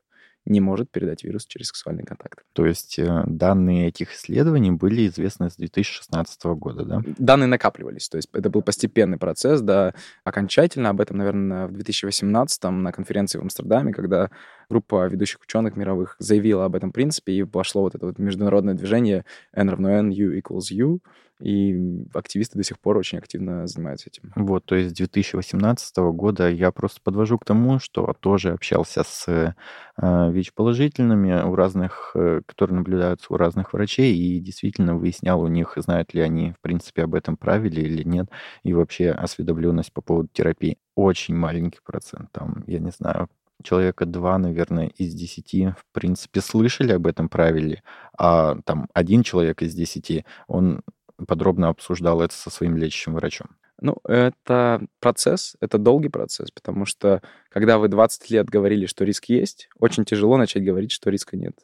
не 0.48 0.62
может 0.62 0.90
передать 0.90 1.24
вирус 1.24 1.46
через 1.46 1.68
сексуальный 1.68 2.04
контакт. 2.04 2.40
То 2.54 2.66
есть 2.66 2.98
э, 3.00 3.24
данные 3.26 3.90
этих 3.90 4.14
исследований 4.14 4.72
были 4.72 5.08
известны 5.08 5.50
с 5.50 5.58
2016 5.58 6.44
года, 6.46 6.86
да? 6.86 7.02
Данные 7.18 7.48
накапливались, 7.48 8.08
то 8.10 8.18
есть 8.18 8.30
это 8.34 8.50
был 8.50 8.62
постепенный 8.62 9.18
процесс, 9.18 9.62
да, 9.62 9.94
окончательно 10.24 10.90
об 10.90 11.02
этом, 11.02 11.18
наверное, 11.18 11.68
в 11.68 11.74
2018 11.74 12.64
на 12.64 12.92
конференции 12.92 13.38
в 13.38 13.42
Амстердаме, 13.42 13.94
когда 13.94 14.32
группа 14.70 15.08
ведущих 15.08 15.42
ученых 15.42 15.76
мировых 15.76 16.16
заявила 16.20 16.66
об 16.66 16.76
этом 16.76 16.92
принципе, 16.92 17.34
и 17.34 17.44
пошло 17.44 17.84
вот 17.84 17.96
это 17.96 18.06
вот 18.06 18.18
международное 18.18 18.74
движение 18.74 19.26
N 19.54 19.70
равно 19.70 19.90
N, 19.90 20.10
U 20.10 20.38
equals 20.38 20.72
U, 20.72 21.02
и 21.40 22.06
активисты 22.14 22.58
до 22.58 22.64
сих 22.64 22.80
пор 22.80 22.98
очень 22.98 23.18
активно 23.18 23.68
занимаются 23.68 24.10
этим. 24.10 24.32
Вот, 24.36 24.66
то 24.66 24.76
есть 24.76 24.92
с 24.92 24.94
2018 24.94 25.98
года 25.98 26.50
я 26.50 26.72
просто 26.72 27.00
подвожу 27.04 27.38
к 27.38 27.46
тому, 27.46 27.80
что 27.80 28.16
тоже 28.20 28.52
общался 28.52 29.04
с 29.04 29.28
э, 29.28 30.32
ВИЧ-положительными 30.32 31.44
у 31.44 31.56
разных, 31.56 32.12
э, 32.16 32.42
которые 32.46 32.78
наблюдаются 32.78 33.34
у 33.34 33.38
разных 33.38 33.74
врачей, 33.74 34.16
и 34.16 34.40
действительно 34.40 34.96
выяснял 34.96 35.42
у 35.42 35.48
них, 35.48 35.74
знают 35.78 36.14
ли 36.14 36.22
они, 36.22 36.54
в 36.54 36.62
принципе, 36.62 37.04
об 37.04 37.16
этом 37.16 37.38
правиле 37.38 37.84
или 37.84 38.04
нет, 38.04 38.28
и 38.64 38.74
вообще 38.74 39.12
осведомленность 39.12 39.94
по 39.94 40.02
поводу 40.02 40.30
терапии. 40.32 40.78
Очень 40.96 41.36
маленький 41.36 41.80
процент, 41.84 42.32
там, 42.32 42.64
я 42.68 42.80
не 42.80 42.92
знаю, 42.92 43.30
человека 43.64 44.06
два, 44.06 44.38
наверное, 44.38 44.88
из 44.88 45.14
десяти, 45.14 45.70
в 45.70 45.84
принципе, 45.92 46.42
слышали 46.42 46.92
об 46.94 47.08
этом 47.08 47.30
правиле, 47.30 47.84
а 48.18 48.58
там 48.66 48.88
один 48.94 49.24
человек 49.24 49.62
из 49.62 49.74
десяти, 49.74 50.26
он 50.48 50.82
подробно 51.26 51.70
обсуждал 51.70 52.22
это 52.22 52.34
со 52.34 52.50
своим 52.50 52.78
лечащим 52.78 53.14
врачом? 53.14 53.48
Ну, 53.80 53.98
это 54.06 54.82
процесс, 55.00 55.56
это 55.60 55.78
долгий 55.78 56.10
процесс, 56.10 56.50
потому 56.52 56.86
что 56.86 57.22
когда 57.50 57.78
вы 57.78 57.88
20 57.88 58.30
лет 58.32 58.50
говорили, 58.50 58.88
что 58.88 59.06
риск 59.06 59.26
есть, 59.26 59.70
очень 59.80 60.04
тяжело 60.04 60.38
начать 60.38 60.66
говорить, 60.66 60.92
что 60.92 61.10
риска 61.10 61.38
нет. 61.38 61.56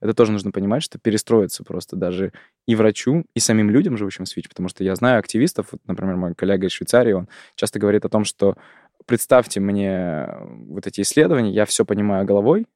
Это 0.00 0.12
тоже 0.12 0.32
нужно 0.32 0.50
понимать, 0.50 0.82
что 0.82 0.98
перестроиться 0.98 1.64
просто 1.64 1.96
даже 1.96 2.32
и 2.66 2.74
врачу, 2.74 3.24
и 3.34 3.40
самим 3.40 3.70
людям, 3.70 3.96
живущим 3.96 4.26
с 4.26 4.36
ВИЧ, 4.36 4.50
потому 4.50 4.68
что 4.68 4.84
я 4.84 4.94
знаю 4.94 5.18
активистов, 5.18 5.68
вот, 5.72 5.80
например, 5.86 6.16
мой 6.16 6.34
коллега 6.34 6.66
из 6.66 6.72
Швейцарии, 6.72 7.12
он 7.12 7.28
часто 7.54 7.78
говорит 7.78 8.04
о 8.04 8.10
том, 8.10 8.24
что 8.24 8.56
представьте 9.06 9.60
мне 9.60 10.28
вот 10.68 10.86
эти 10.86 11.00
исследования, 11.00 11.52
я 11.52 11.64
все 11.64 11.86
понимаю 11.86 12.26
головой, 12.26 12.66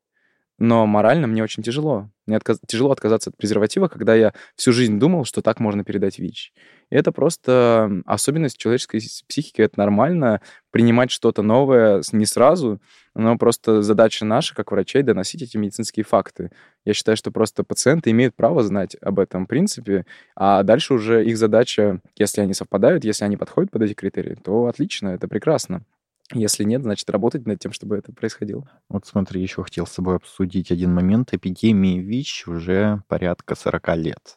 но 0.61 0.87
морально 0.87 1.27
мне 1.27 1.42
очень 1.42 1.62
тяжело. 1.62 2.11
Мне 2.27 2.37
отказ... 2.37 2.61
тяжело 2.66 2.92
отказаться 2.92 3.31
от 3.31 3.37
презерватива, 3.37 3.88
когда 3.88 4.14
я 4.14 4.35
всю 4.57 4.73
жизнь 4.73 4.99
думал, 4.99 5.25
что 5.25 5.40
так 5.40 5.59
можно 5.59 5.85
передать 5.85 6.18
ВИЧ. 6.18 6.53
И 6.90 6.94
это 6.94 7.12
просто 7.12 8.03
особенность 8.05 8.59
человеческой 8.59 9.01
психики. 9.27 9.62
Это 9.62 9.79
нормально 9.79 10.42
принимать 10.70 11.11
что-то 11.11 11.40
новое 11.42 12.03
не 12.12 12.27
сразу, 12.27 12.79
но 13.14 13.38
просто 13.38 13.81
задача 13.81 14.27
наша, 14.27 14.55
как 14.55 14.70
врачей, 14.70 15.03
доносить 15.03 15.40
эти 15.40 15.57
медицинские 15.57 16.05
факты. 16.05 16.51
Я 16.85 16.92
считаю, 16.92 17.16
что 17.16 17.31
просто 17.31 17.64
пациенты 17.64 18.11
имеют 18.11 18.37
право 18.37 18.62
знать 18.62 18.96
об 19.01 19.18
этом 19.18 19.46
принципе, 19.46 20.05
а 20.37 20.62
дальше 20.62 20.92
уже 20.92 21.25
их 21.25 21.38
задача, 21.38 22.01
если 22.16 22.42
они 22.42 22.53
совпадают, 22.53 23.05
если 23.05 23.25
они 23.25 23.38
подходят 23.38 23.70
под 23.70 23.83
эти 23.83 23.94
критерии, 23.94 24.35
то 24.35 24.66
отлично, 24.66 25.09
это 25.09 25.27
прекрасно. 25.27 25.85
Если 26.33 26.62
нет, 26.62 26.83
значит, 26.83 27.11
работать 27.11 27.47
над 27.47 27.59
тем, 27.59 27.73
чтобы 27.73 27.97
это 27.97 28.12
происходило. 28.12 28.69
Вот 28.88 29.05
смотри, 29.05 29.43
еще 29.43 29.64
хотел 29.64 29.87
с 29.87 29.95
тобой 29.95 30.16
обсудить 30.16 30.71
один 30.71 30.95
момент. 30.95 31.35
Эпидемии 31.35 31.99
ВИЧ 31.99 32.47
уже 32.47 33.03
порядка 33.09 33.57
40 33.57 33.97
лет. 33.97 34.37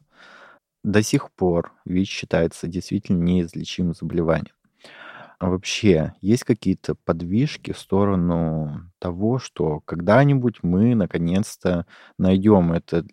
До 0.83 1.03
сих 1.03 1.31
пор 1.31 1.71
ВИЧ 1.85 2.09
считается 2.09 2.67
действительно 2.67 3.21
неизлечимым 3.21 3.93
заболеванием. 3.93 4.55
А 5.37 5.49
вообще, 5.49 6.13
есть 6.21 6.45
какие-то 6.45 6.95
подвижки 6.95 7.73
в 7.73 7.77
сторону 7.77 8.89
того, 8.99 9.39
что 9.39 9.81
когда-нибудь 9.81 10.63
мы 10.63 10.95
наконец-то 10.95 11.85
найдем 12.17 12.71
это 12.71 13.05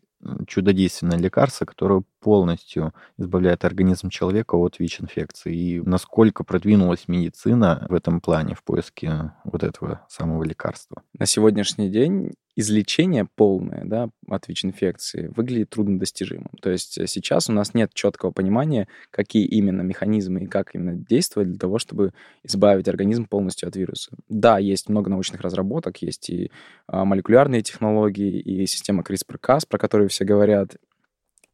чудодейственное 0.46 1.18
лекарство, 1.18 1.64
которое 1.64 2.04
полностью 2.20 2.94
избавляет 3.18 3.64
организм 3.64 4.10
человека 4.10 4.54
от 4.56 4.78
ВИЧ-инфекции. 4.78 5.54
И 5.54 5.80
насколько 5.80 6.44
продвинулась 6.44 7.08
медицина 7.08 7.86
в 7.88 7.94
этом 7.94 8.20
плане, 8.20 8.54
в 8.54 8.62
поиске 8.62 9.32
вот 9.44 9.62
этого 9.62 10.06
самого 10.08 10.44
лекарства? 10.44 11.02
На 11.18 11.26
сегодняшний 11.26 11.88
день 11.88 12.32
излечение 12.56 13.26
полное 13.36 13.84
да, 13.84 14.10
от 14.28 14.48
ВИЧ-инфекции 14.48 15.32
выглядит 15.34 15.70
труднодостижимым. 15.70 16.50
То 16.60 16.70
есть 16.70 16.98
э, 16.98 17.06
сейчас 17.06 17.48
у 17.48 17.52
нас 17.52 17.74
нет 17.74 17.92
четкого 17.94 18.30
понимания, 18.32 18.88
какие 19.10 19.46
именно 19.46 19.82
механизмы 19.82 20.42
и 20.42 20.46
как 20.46 20.74
именно 20.74 20.94
действовать 20.94 21.50
для 21.50 21.58
того, 21.58 21.78
чтобы 21.78 22.12
избавить 22.42 22.88
организм 22.88 23.26
полностью 23.26 23.68
от 23.68 23.76
вируса. 23.76 24.12
Да, 24.28 24.58
есть 24.58 24.88
много 24.88 25.10
научных 25.10 25.40
разработок, 25.40 26.02
есть 26.02 26.28
и 26.28 26.50
а, 26.86 27.04
молекулярные 27.04 27.62
технологии, 27.62 28.38
и 28.40 28.66
система 28.66 29.02
CRISPR-Cas, 29.02 29.66
про 29.68 29.78
которую 29.78 30.08
все 30.08 30.24
говорят, 30.24 30.76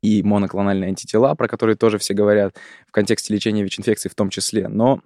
и 0.06 0.22
моноклональные 0.22 0.88
антитела, 0.88 1.34
про 1.34 1.48
которые 1.48 1.76
тоже 1.76 1.98
все 1.98 2.14
говорят 2.14 2.54
в 2.86 2.92
контексте 2.92 3.34
лечения 3.34 3.64
ВИЧ-инфекции 3.64 4.08
в 4.08 4.14
том 4.14 4.30
числе. 4.30 4.68
Но 4.68 5.00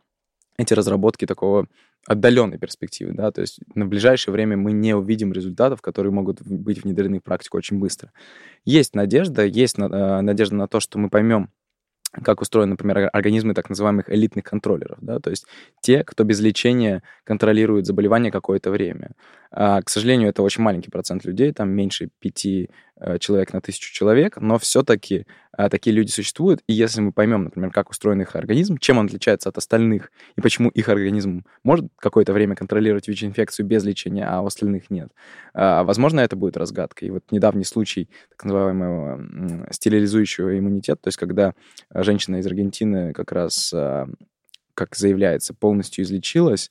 эти 0.58 0.74
разработки 0.74 1.26
такого 1.26 1.68
отдаленной 2.06 2.58
перспективы, 2.58 3.12
да, 3.12 3.30
то 3.30 3.40
есть 3.40 3.60
на 3.74 3.86
ближайшее 3.86 4.32
время 4.32 4.56
мы 4.56 4.72
не 4.72 4.94
увидим 4.94 5.32
результатов, 5.32 5.80
которые 5.80 6.12
могут 6.12 6.42
быть 6.42 6.82
внедрены 6.82 7.20
в 7.20 7.22
практику 7.22 7.56
очень 7.56 7.78
быстро. 7.78 8.12
Есть 8.64 8.94
надежда, 8.94 9.44
есть 9.44 9.78
э, 9.78 10.20
надежда 10.20 10.54
на 10.54 10.68
то, 10.68 10.80
что 10.80 10.98
мы 10.98 11.08
поймем, 11.08 11.50
как 12.22 12.42
устроены, 12.42 12.72
например, 12.72 13.08
организмы 13.12 13.54
так 13.54 13.70
называемых 13.70 14.10
элитных 14.10 14.44
контроллеров, 14.44 14.98
да, 15.00 15.18
то 15.18 15.30
есть 15.30 15.46
те, 15.80 16.04
кто 16.04 16.24
без 16.24 16.40
лечения 16.40 17.02
контролирует 17.24 17.86
заболевание 17.86 18.32
какое-то 18.32 18.70
время. 18.70 19.12
А, 19.52 19.82
к 19.82 19.88
сожалению, 19.88 20.28
это 20.28 20.42
очень 20.42 20.62
маленький 20.62 20.90
процент 20.90 21.24
людей, 21.24 21.52
там 21.52 21.70
меньше 21.70 22.10
пяти 22.20 22.70
э, 23.00 23.18
человек 23.18 23.52
на 23.52 23.60
тысячу 23.60 23.92
человек, 23.92 24.36
но 24.36 24.58
все-таки 24.58 25.26
а, 25.52 25.68
такие 25.68 25.94
люди 25.94 26.10
существуют, 26.10 26.62
и 26.68 26.72
если 26.72 27.00
мы 27.00 27.12
поймем, 27.12 27.44
например, 27.44 27.72
как 27.72 27.90
устроен 27.90 28.22
их 28.22 28.36
организм, 28.36 28.78
чем 28.78 28.98
он 28.98 29.06
отличается 29.06 29.48
от 29.48 29.58
остальных, 29.58 30.12
и 30.36 30.40
почему 30.40 30.68
их 30.68 30.88
организм 30.88 31.44
может 31.64 31.86
какое-то 31.96 32.32
время 32.32 32.54
контролировать 32.54 33.08
ВИЧ-инфекцию 33.08 33.66
без 33.66 33.82
лечения, 33.84 34.24
а 34.24 34.40
у 34.40 34.46
остальных 34.46 34.88
нет, 34.88 35.10
а, 35.52 35.82
возможно, 35.82 36.20
это 36.20 36.36
будет 36.36 36.56
разгадкой. 36.56 37.08
И 37.08 37.10
вот 37.10 37.24
недавний 37.32 37.64
случай 37.64 38.08
так 38.30 38.44
называемого 38.44 39.66
стерилизующего 39.72 40.56
иммунитета, 40.56 41.02
то 41.02 41.08
есть 41.08 41.18
когда 41.18 41.54
женщина 41.92 42.36
из 42.36 42.46
Аргентины 42.46 43.12
как 43.12 43.32
раз 43.32 43.74
как 44.74 44.96
заявляется, 44.96 45.52
полностью 45.52 46.04
излечилась, 46.04 46.70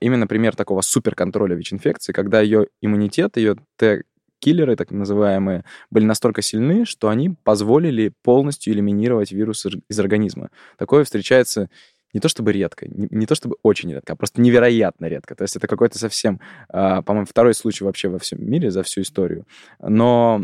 именно 0.00 0.26
пример 0.26 0.54
такого 0.56 0.80
суперконтроля 0.80 1.54
ВИЧ-инфекции, 1.56 2.12
когда 2.12 2.40
ее 2.40 2.66
иммунитет, 2.80 3.36
ее 3.36 3.56
Т-киллеры, 3.76 4.76
так 4.76 4.90
называемые, 4.90 5.64
были 5.90 6.04
настолько 6.04 6.42
сильны, 6.42 6.84
что 6.84 7.08
они 7.08 7.36
позволили 7.42 8.12
полностью 8.22 8.74
элиминировать 8.74 9.32
вирус 9.32 9.66
из 9.88 10.00
организма. 10.00 10.50
Такое 10.76 11.04
встречается 11.04 11.70
не 12.12 12.20
то 12.20 12.28
чтобы 12.28 12.52
редко, 12.52 12.86
не, 12.88 13.08
не 13.10 13.26
то 13.26 13.34
чтобы 13.34 13.56
очень 13.62 13.90
редко, 13.92 14.12
а 14.12 14.16
просто 14.16 14.40
невероятно 14.40 15.06
редко. 15.06 15.34
То 15.34 15.42
есть 15.42 15.56
это 15.56 15.66
какой-то 15.66 15.98
совсем, 15.98 16.40
э, 16.68 17.02
по-моему, 17.02 17.26
второй 17.26 17.54
случай 17.54 17.84
вообще 17.84 18.08
во 18.08 18.18
всем 18.18 18.44
мире 18.44 18.70
за 18.70 18.82
всю 18.82 19.02
историю. 19.02 19.46
Но 19.80 20.42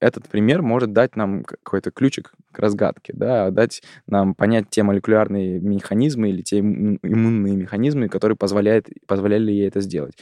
этот 0.00 0.28
пример 0.28 0.62
может 0.62 0.92
дать 0.92 1.16
нам 1.16 1.44
какой-то 1.44 1.90
ключик 1.90 2.34
к 2.52 2.58
разгадке, 2.58 3.12
да, 3.14 3.50
дать 3.50 3.82
нам 4.06 4.34
понять 4.34 4.70
те 4.70 4.82
молекулярные 4.82 5.60
механизмы 5.60 6.30
или 6.30 6.42
те 6.42 6.60
иммунные 6.60 7.56
механизмы, 7.56 8.08
которые 8.08 8.36
позволяют, 8.36 8.88
позволяли 9.06 9.50
ей 9.50 9.68
это 9.68 9.80
сделать. 9.80 10.14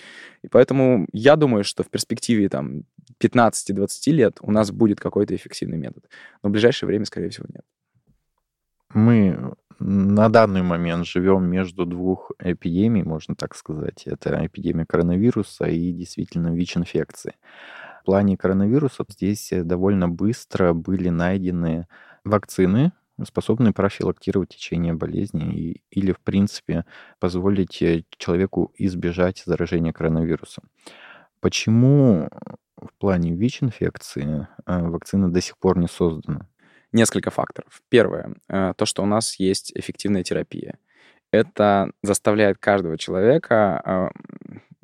И 0.42 0.48
поэтому 0.48 1.06
я 1.12 1.37
думаю, 1.37 1.64
что 1.64 1.82
в 1.82 1.88
перспективе 1.88 2.48
там 2.48 2.85
15-20 3.20 4.11
лет 4.12 4.38
у 4.40 4.50
нас 4.50 4.70
будет 4.70 5.00
какой-то 5.00 5.35
эффективный 5.35 5.78
метод. 5.78 6.04
Но 6.42 6.48
в 6.48 6.52
ближайшее 6.52 6.87
время, 6.87 7.04
скорее 7.04 7.28
всего, 7.28 7.46
нет. 7.52 7.64
Мы 8.94 9.54
на 9.85 10.29
данный 10.29 10.62
момент 10.62 11.07
живем 11.07 11.45
между 11.45 11.85
двух 11.87 12.31
эпидемий, 12.38 13.03
можно 13.03 13.35
так 13.35 13.57
сказать. 13.57 14.07
Это 14.07 14.47
эпидемия 14.47 14.87
коронавируса 14.87 15.64
и 15.64 15.92
действительно 15.92 16.55
ВИЧ-инфекции. 16.55 17.35
В 18.01 18.05
плане 18.05 18.37
коронавируса 18.37 19.05
здесь 19.09 19.53
довольно 19.53 20.09
быстро 20.09 20.73
были 20.73 21.09
найдены 21.09 21.87
вакцины, 22.25 22.92
способные 23.25 23.73
профилактировать 23.73 24.51
течение 24.51 24.95
болезни 24.95 25.53
и, 25.53 25.83
или, 25.90 26.12
в 26.12 26.21
принципе, 26.21 26.85
позволить 27.18 27.83
э, 27.83 28.05
человеку 28.16 28.73
избежать 28.77 29.42
заражения 29.45 29.92
коронавирусом. 29.92 30.64
Почему 31.40 32.29
в 32.77 32.92
плане 32.99 33.35
ВИЧ-инфекции 33.35 34.47
э, 34.66 34.88
вакцина 34.88 35.31
до 35.31 35.40
сих 35.40 35.59
пор 35.59 35.79
не 35.79 35.88
создана? 35.88 36.49
Несколько 36.92 37.31
факторов. 37.31 37.83
Первое, 37.88 38.35
э, 38.48 38.74
то, 38.76 38.85
что 38.87 39.02
у 39.02 39.07
нас 39.07 39.37
есть 39.37 39.72
эффективная 39.74 40.22
терапия. 40.22 40.78
Это 41.33 41.90
заставляет 42.02 42.59
каждого 42.59 42.98
человека 42.98 43.81
а, 43.85 44.11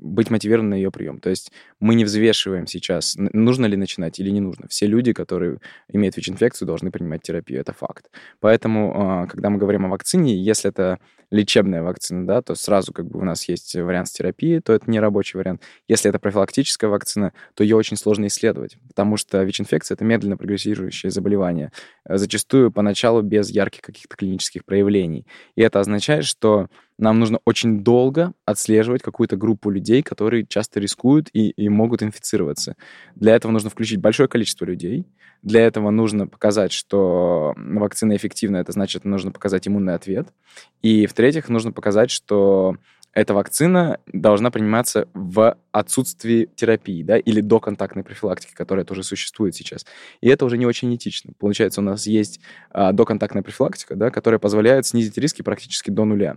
быть 0.08 0.30
мотивированным 0.30 0.70
на 0.70 0.74
ее 0.74 0.90
прием. 0.90 1.20
То 1.20 1.30
есть 1.30 1.52
мы 1.80 1.94
не 1.94 2.04
взвешиваем 2.04 2.66
сейчас, 2.66 3.14
нужно 3.16 3.66
ли 3.66 3.76
начинать 3.76 4.18
или 4.18 4.30
не 4.30 4.40
нужно. 4.40 4.66
Все 4.68 4.86
люди, 4.86 5.12
которые 5.12 5.58
имеют 5.92 6.16
ВИЧ-инфекцию, 6.16 6.66
должны 6.66 6.90
принимать 6.90 7.22
терапию. 7.22 7.60
Это 7.60 7.72
факт. 7.72 8.10
Поэтому, 8.40 8.92
а, 8.94 9.26
когда 9.26 9.50
мы 9.50 9.58
говорим 9.58 9.86
о 9.86 9.88
вакцине, 9.88 10.36
если 10.36 10.70
это 10.70 10.98
лечебная 11.30 11.82
вакцина, 11.82 12.26
да, 12.26 12.42
то 12.42 12.54
сразу 12.54 12.92
как 12.92 13.06
бы 13.06 13.20
у 13.20 13.24
нас 13.24 13.48
есть 13.48 13.74
вариант 13.74 14.08
с 14.08 14.12
терапией, 14.12 14.60
то 14.60 14.72
это 14.72 14.90
не 14.90 14.98
рабочий 14.98 15.36
вариант. 15.36 15.62
Если 15.86 16.08
это 16.08 16.18
профилактическая 16.18 16.88
вакцина, 16.88 17.32
то 17.54 17.62
ее 17.62 17.76
очень 17.76 17.96
сложно 17.96 18.26
исследовать, 18.26 18.78
потому 18.88 19.16
что 19.16 19.42
ВИЧ-инфекция— 19.42 19.94
это 19.96 20.04
медленно 20.04 20.36
прогрессирующее 20.36 21.10
заболевание, 21.10 21.70
э, 22.06 22.16
зачастую 22.16 22.72
поначалу 22.72 23.22
без 23.22 23.50
ярких 23.50 23.82
каких-то 23.82 24.16
клинических 24.16 24.64
проявлений. 24.64 25.26
И 25.54 25.62
это 25.62 25.80
означает, 25.80 26.24
что 26.24 26.68
нам 26.98 27.20
нужно 27.20 27.38
очень 27.44 27.84
долго 27.84 28.32
отслеживать 28.44 29.02
какую-то 29.02 29.36
группу 29.36 29.70
людей, 29.70 30.02
которые 30.02 30.44
часто 30.46 30.80
рискуют 30.80 31.28
и, 31.32 31.50
и 31.50 31.68
могут 31.68 32.02
инфицироваться. 32.02 32.76
Для 33.14 33.36
этого 33.36 33.52
нужно 33.52 33.70
включить 33.70 34.00
большое 34.00 34.28
количество 34.28 34.64
людей, 34.64 35.06
для 35.42 35.60
этого 35.60 35.90
нужно 35.90 36.26
показать, 36.26 36.72
что 36.72 37.54
вакцина 37.56 38.16
эффективна, 38.16 38.56
это 38.56 38.72
значит, 38.72 39.04
нужно 39.04 39.30
показать 39.30 39.68
иммунный 39.68 39.94
ответ. 39.94 40.28
И, 40.82 41.06
в-третьих, 41.06 41.48
нужно 41.48 41.70
показать, 41.70 42.10
что 42.10 42.76
эта 43.14 43.34
вакцина 43.34 43.98
должна 44.06 44.50
приниматься 44.50 45.08
в 45.14 45.56
отсутствии 45.72 46.48
терапии, 46.54 47.02
да, 47.02 47.18
или 47.18 47.40
до 47.40 47.58
контактной 47.60 48.04
профилактики, 48.04 48.52
которая 48.54 48.84
тоже 48.84 49.02
существует 49.02 49.54
сейчас. 49.54 49.86
И 50.20 50.28
это 50.28 50.44
уже 50.44 50.58
не 50.58 50.66
очень 50.66 50.94
этично. 50.94 51.32
Получается, 51.38 51.80
у 51.80 51.84
нас 51.84 52.06
есть 52.06 52.40
а, 52.70 52.92
доконтактная 52.92 53.42
профилактика, 53.42 53.96
да, 53.96 54.10
которая 54.10 54.38
позволяет 54.38 54.86
снизить 54.86 55.16
риски 55.18 55.42
практически 55.42 55.90
до 55.90 56.04
нуля. 56.04 56.36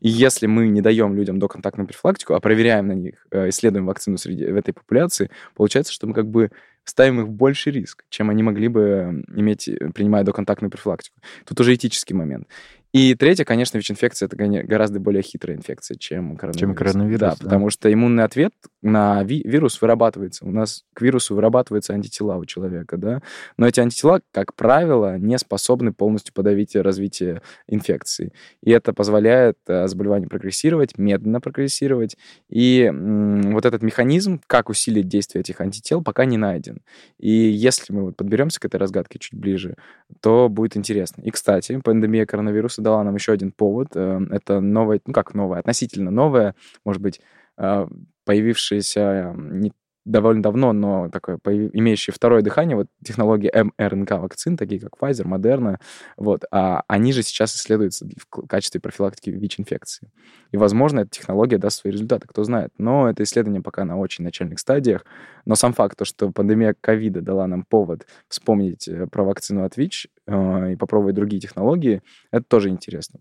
И 0.00 0.08
если 0.08 0.46
мы 0.46 0.68
не 0.68 0.80
даем 0.80 1.14
людям 1.14 1.38
доконтактную 1.38 1.86
профилактику, 1.86 2.34
а 2.34 2.40
проверяем 2.40 2.88
на 2.88 2.92
них, 2.92 3.26
э, 3.30 3.50
исследуем 3.50 3.86
вакцину 3.86 4.18
среди, 4.18 4.46
в 4.46 4.56
этой 4.56 4.72
популяции, 4.72 5.30
получается, 5.54 5.92
что 5.92 6.06
мы 6.06 6.14
как 6.14 6.28
бы 6.28 6.50
ставим 6.84 7.20
их 7.20 7.26
в 7.26 7.30
больший 7.30 7.72
риск, 7.72 8.04
чем 8.08 8.30
они 8.30 8.42
могли 8.42 8.68
бы 8.68 9.22
иметь, 9.34 9.70
принимая 9.94 10.24
доконтактную 10.24 10.70
профилактику. 10.70 11.20
Тут 11.44 11.60
уже 11.60 11.74
этический 11.74 12.14
момент. 12.14 12.48
И 12.92 13.14
третье, 13.14 13.44
конечно, 13.44 13.78
ВИЧ-инфекция— 13.78 14.26
это 14.32 14.36
гораздо 14.36 14.98
более 14.98 15.22
хитрая 15.22 15.56
инфекция, 15.56 15.96
чем 15.96 16.36
коронавирус. 16.36 16.60
Чем 16.60 16.74
коронавирус, 16.74 17.20
да, 17.20 17.30
да. 17.30 17.36
потому 17.44 17.70
что 17.70 17.92
иммунный 17.92 18.24
ответ 18.24 18.52
на 18.82 19.22
ви- 19.22 19.42
вирус 19.44 19.80
вырабатывается. 19.80 20.44
У 20.44 20.50
нас 20.50 20.84
к 20.92 21.02
вирусу 21.02 21.36
вырабатываются 21.36 21.92
антитела 21.94 22.36
у 22.36 22.44
человека, 22.44 22.96
да, 22.96 23.22
но 23.56 23.68
эти 23.68 23.78
антитела, 23.78 24.20
как 24.32 24.54
правило, 24.54 25.18
не 25.18 25.38
способны 25.38 25.92
полностью 25.92 26.34
подавить 26.34 26.74
развитие 26.74 27.42
инфекции. 27.68 28.32
И 28.62 28.72
это 28.72 28.92
позволяет 28.92 29.58
э, 29.68 29.86
заболеванию 29.86 30.28
прогрессировать, 30.28 30.98
медленно 30.98 31.40
прогрессировать. 31.40 32.16
И 32.48 32.82
м, 32.82 33.52
вот 33.52 33.66
этот 33.66 33.82
механизм, 33.82 34.40
как 34.48 34.68
усилить 34.68 35.06
действие 35.06 35.40
этих 35.40 35.60
антител, 35.60 36.02
пока 36.02 36.24
не 36.24 36.36
найден. 36.36 36.80
И 37.18 37.30
если 37.30 37.92
мы 37.92 38.02
вот 38.02 38.16
подберемся 38.16 38.58
к 38.58 38.64
этой 38.64 38.76
разгадке 38.76 39.18
чуть 39.20 39.38
ближе, 39.38 39.76
то 40.20 40.48
будет 40.48 40.76
интересно. 40.76 41.22
И, 41.22 41.30
кстати, 41.30 41.80
пандемия 41.84 42.26
коронавируса 42.26 42.79
дала 42.80 43.04
нам 43.04 43.14
еще 43.14 43.32
один 43.32 43.52
повод. 43.52 43.88
Э, 43.94 44.20
Это 44.30 44.60
новая, 44.60 45.00
ну 45.06 45.12
как 45.12 45.34
новая, 45.34 45.60
относительно 45.60 46.10
новая, 46.10 46.54
может 46.84 47.02
быть, 47.02 47.20
э, 47.58 47.86
появившаяся 48.24 49.34
не 49.36 49.72
довольно 50.04 50.42
давно, 50.42 50.72
но 50.72 51.08
такое, 51.10 51.38
имеющее 51.44 52.14
второе 52.14 52.42
дыхание, 52.42 52.76
вот 52.76 52.86
технологии 53.04 53.50
МРНК 53.52 54.12
вакцин, 54.12 54.56
такие 54.56 54.80
как 54.80 54.92
Pfizer, 55.00 55.24
Moderna, 55.24 55.78
вот, 56.16 56.44
а 56.50 56.82
они 56.88 57.12
же 57.12 57.22
сейчас 57.22 57.54
исследуются 57.54 58.06
в 58.30 58.46
качестве 58.46 58.80
профилактики 58.80 59.30
ВИЧ-инфекции. 59.30 60.10
И, 60.52 60.56
возможно, 60.56 61.00
эта 61.00 61.10
технология 61.10 61.58
даст 61.58 61.80
свои 61.80 61.92
результаты, 61.92 62.26
кто 62.26 62.44
знает. 62.44 62.72
Но 62.78 63.08
это 63.08 63.22
исследование 63.22 63.62
пока 63.62 63.84
на 63.84 63.98
очень 63.98 64.24
начальных 64.24 64.58
стадиях. 64.58 65.04
Но 65.44 65.54
сам 65.54 65.72
факт, 65.72 65.98
то, 65.98 66.04
что 66.04 66.30
пандемия 66.30 66.74
ковида 66.80 67.20
дала 67.20 67.46
нам 67.46 67.64
повод 67.64 68.06
вспомнить 68.28 68.88
э, 68.88 69.06
про 69.06 69.24
вакцину 69.24 69.64
от 69.64 69.76
ВИЧ 69.76 70.08
э, 70.26 70.72
и 70.72 70.76
попробовать 70.76 71.14
другие 71.14 71.40
технологии, 71.40 72.02
это 72.30 72.44
тоже 72.44 72.68
интересно. 72.70 73.20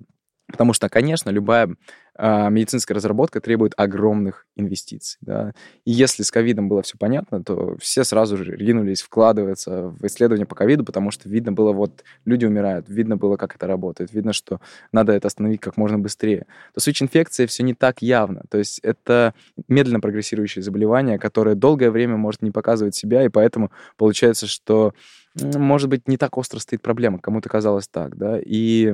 Потому 0.52 0.74
что, 0.74 0.90
конечно, 0.90 1.30
любая 1.30 1.76
а, 2.22 2.50
медицинская 2.50 2.96
разработка 2.96 3.40
требует 3.40 3.74
огромных 3.78 4.46
инвестиций. 4.58 5.18
Да? 5.22 5.54
И 5.86 5.92
если 5.92 6.24
с 6.24 6.32
ковидом 6.32 6.68
было 6.68 6.82
все 6.82 6.98
понятно, 6.98 7.42
то 7.42 7.78
все 7.80 8.04
сразу 8.04 8.36
же 8.36 8.44
ринулись 8.58 9.02
вкладываться 9.02 9.88
в 9.88 10.06
исследования 10.06 10.46
по 10.46 10.54
ковиду, 10.54 10.84
потому 10.84 11.12
что 11.12 11.30
видно 11.30 11.54
было, 11.54 11.72
вот 11.72 12.04
люди 12.26 12.46
умирают, 12.46 12.90
видно 12.90 13.16
было, 13.16 13.38
как 13.38 13.56
это 13.56 13.68
работает, 13.68 14.12
видно, 14.12 14.34
что 14.34 14.60
надо 14.92 15.14
это 15.14 15.28
остановить 15.28 15.62
как 15.62 15.78
можно 15.78 15.98
быстрее. 15.98 16.46
То 16.74 16.82
с 16.82 16.88
ВИЧ-инфекцией 16.88 17.48
все 17.48 17.64
не 17.64 17.74
так 17.74 18.02
явно. 18.02 18.44
То 18.50 18.58
есть 18.58 18.80
это 18.80 19.34
медленно 19.70 20.02
прогрессирующее 20.02 20.62
заболевание, 20.62 21.20
которое 21.20 21.56
долгое 21.56 21.90
время 21.90 22.18
может 22.18 22.42
не 22.42 22.52
показывать 22.52 22.96
себя, 22.96 23.24
и 23.24 23.30
поэтому 23.30 23.72
получается, 23.96 24.46
что, 24.46 24.94
может 25.36 25.88
быть, 25.88 26.10
не 26.10 26.18
так 26.18 26.38
остро 26.38 26.60
стоит 26.60 26.82
проблема, 26.82 27.20
кому-то 27.20 27.48
казалось 27.48 27.88
так, 27.88 28.18
да, 28.18 28.38
и 28.44 28.94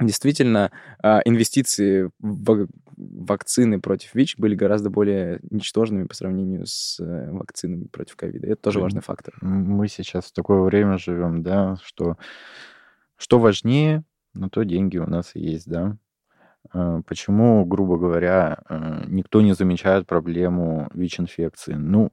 действительно 0.00 0.70
а, 1.02 1.20
инвестиции 1.24 2.10
в 2.18 2.44
вак- 2.44 2.68
вакцины 2.96 3.80
против 3.80 4.14
ВИЧ 4.14 4.36
были 4.38 4.54
гораздо 4.54 4.90
более 4.90 5.40
ничтожными 5.50 6.04
по 6.06 6.14
сравнению 6.14 6.66
с 6.66 7.00
э, 7.00 7.30
вакцинами 7.30 7.84
против 7.84 8.16
ковида. 8.16 8.46
Это 8.46 8.62
тоже 8.62 8.80
важный 8.80 9.00
фактор. 9.00 9.34
Мы 9.40 9.88
сейчас 9.88 10.26
в 10.26 10.32
такое 10.32 10.60
время 10.62 10.98
живем, 10.98 11.42
да, 11.42 11.76
что 11.82 12.16
что 13.16 13.38
важнее, 13.38 14.04
на 14.32 14.48
то 14.48 14.64
деньги 14.64 14.96
у 14.96 15.06
нас 15.06 15.32
и 15.34 15.40
есть, 15.40 15.68
да. 15.68 15.96
Э, 16.72 17.02
Почему, 17.06 17.64
грубо 17.64 17.98
говоря, 17.98 18.62
э, 18.68 19.04
никто 19.08 19.40
не 19.40 19.54
замечает 19.54 20.06
проблему 20.06 20.88
ВИЧ-инфекции? 20.94 21.74
Ну, 21.74 22.10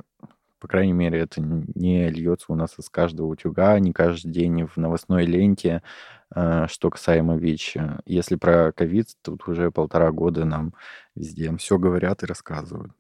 по 0.60 0.68
крайней 0.68 0.94
мере, 0.94 1.20
это 1.20 1.42
не 1.42 2.10
льется 2.10 2.46
у 2.50 2.56
нас 2.56 2.76
из 2.80 2.90
каждого 2.90 3.28
утюга, 3.28 3.78
не 3.80 3.94
каждый 3.94 4.32
день 4.32 4.66
в 4.66 4.78
новостной 4.78 5.26
ленте, 5.26 5.82
э, 6.36 6.66
что 6.68 6.90
касаемо 6.90 7.38
ВИЧ. 7.38 7.78
Если 8.06 8.36
про 8.36 8.72
ковид, 8.72 9.10
тут 9.22 9.48
уже 9.48 9.72
полтора 9.72 10.12
года 10.12 10.46
нам 10.46 10.74
везде 11.16 11.56
все 11.58 11.78
говорят 11.78 12.24
и 12.24 12.28
рассказывают. 12.28 12.92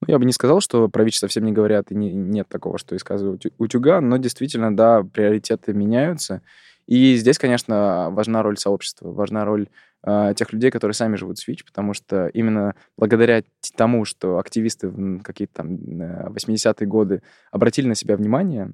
Ну, 0.00 0.08
я 0.08 0.18
бы 0.18 0.24
не 0.24 0.32
сказал, 0.32 0.60
что 0.60 0.88
про 0.88 1.04
ВИЧ 1.04 1.18
совсем 1.18 1.44
не 1.44 1.52
говорят, 1.52 1.90
и 1.90 1.94
не- 1.94 2.12
нет 2.12 2.48
такого, 2.48 2.78
что 2.78 2.94
из 2.94 3.04
каждого 3.04 3.34
утю- 3.34 3.52
утюга, 3.58 4.00
но 4.00 4.16
действительно, 4.18 4.74
да, 4.74 5.02
приоритеты 5.02 5.72
меняются. 5.72 6.42
И 6.86 7.16
здесь, 7.16 7.38
конечно, 7.38 8.08
важна 8.10 8.42
роль 8.42 8.58
сообщества, 8.58 9.10
важна 9.10 9.44
роль 9.44 9.68
а, 10.02 10.34
тех 10.34 10.52
людей, 10.52 10.70
которые 10.70 10.94
сами 10.94 11.16
живут 11.16 11.38
с 11.38 11.48
ВИЧ, 11.48 11.64
потому 11.64 11.94
что 11.94 12.26
именно 12.28 12.74
благодаря 12.96 13.42
тому, 13.76 14.04
что 14.04 14.38
активисты 14.38 14.88
в 14.88 15.22
какие-то 15.22 15.54
там 15.54 15.76
э, 16.00 16.28
80-е 16.28 16.86
годы 16.86 17.22
обратили 17.50 17.86
на 17.86 17.94
себя 17.94 18.16
внимание, 18.16 18.72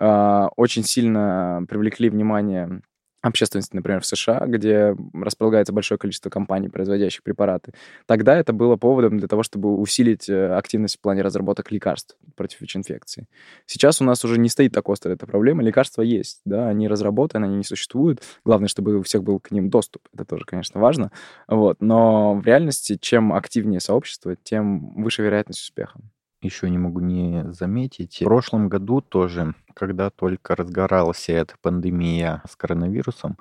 а, 0.00 0.48
очень 0.56 0.82
сильно 0.82 1.64
привлекли 1.68 2.10
внимание 2.10 2.82
общественности, 3.22 3.74
например, 3.74 4.00
в 4.00 4.06
США, 4.06 4.44
где 4.46 4.94
располагается 5.14 5.72
большое 5.72 5.98
количество 5.98 6.28
компаний, 6.28 6.68
производящих 6.68 7.22
препараты, 7.22 7.72
тогда 8.06 8.36
это 8.36 8.52
было 8.52 8.76
поводом 8.76 9.18
для 9.18 9.28
того, 9.28 9.42
чтобы 9.42 9.76
усилить 9.76 10.28
э, 10.28 10.54
активность 10.54 10.98
в 10.98 11.00
плане 11.00 11.22
разработок 11.22 11.70
лекарств 11.70 12.16
против 12.36 12.60
ВИЧ-инфекции. 12.60 13.26
Сейчас 13.66 14.00
у 14.00 14.04
нас 14.04 14.24
уже 14.24 14.38
не 14.38 14.48
стоит 14.48 14.72
так 14.72 14.88
остро 14.88 15.10
эта 15.10 15.26
проблема, 15.26 15.62
лекарства 15.62 16.02
есть, 16.02 16.40
да, 16.44 16.68
они 16.68 16.88
разработаны, 16.88 17.46
они 17.46 17.56
не 17.56 17.64
существуют. 17.64 18.22
Главное, 18.44 18.68
чтобы 18.68 18.96
у 18.96 19.02
всех 19.02 19.22
был 19.22 19.38
к 19.38 19.52
ним 19.52 19.70
доступ, 19.70 20.02
это 20.12 20.24
тоже, 20.24 20.44
конечно, 20.44 20.80
важно. 20.80 21.12
Вот. 21.46 21.80
Но 21.80 22.34
в 22.34 22.44
реальности, 22.44 22.98
чем 23.00 23.32
активнее 23.32 23.80
сообщество, 23.80 24.36
тем 24.36 24.94
выше 25.00 25.22
вероятность 25.22 25.62
успеха. 25.62 26.00
Еще 26.42 26.68
не 26.70 26.78
могу 26.78 26.98
не 27.00 27.44
заметить. 27.52 28.18
В 28.20 28.24
прошлом 28.24 28.68
году 28.68 29.00
тоже, 29.00 29.54
когда 29.74 30.10
только 30.10 30.56
разгоралась 30.56 31.28
эта 31.28 31.54
пандемия 31.62 32.42
с 32.50 32.56
коронавирусом, 32.56 33.38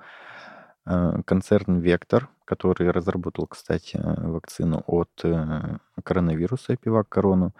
э, 0.85 1.21
концерн 1.25 1.79
Вектор, 1.79 2.29
который 2.45 2.91
разработал, 2.91 3.47
кстати, 3.47 3.99
вакцину 4.03 4.83
от 4.85 5.09
э, 5.23 5.77
коронавируса, 6.03 6.75
Пивак 6.77 7.09
Корону, 7.09 7.53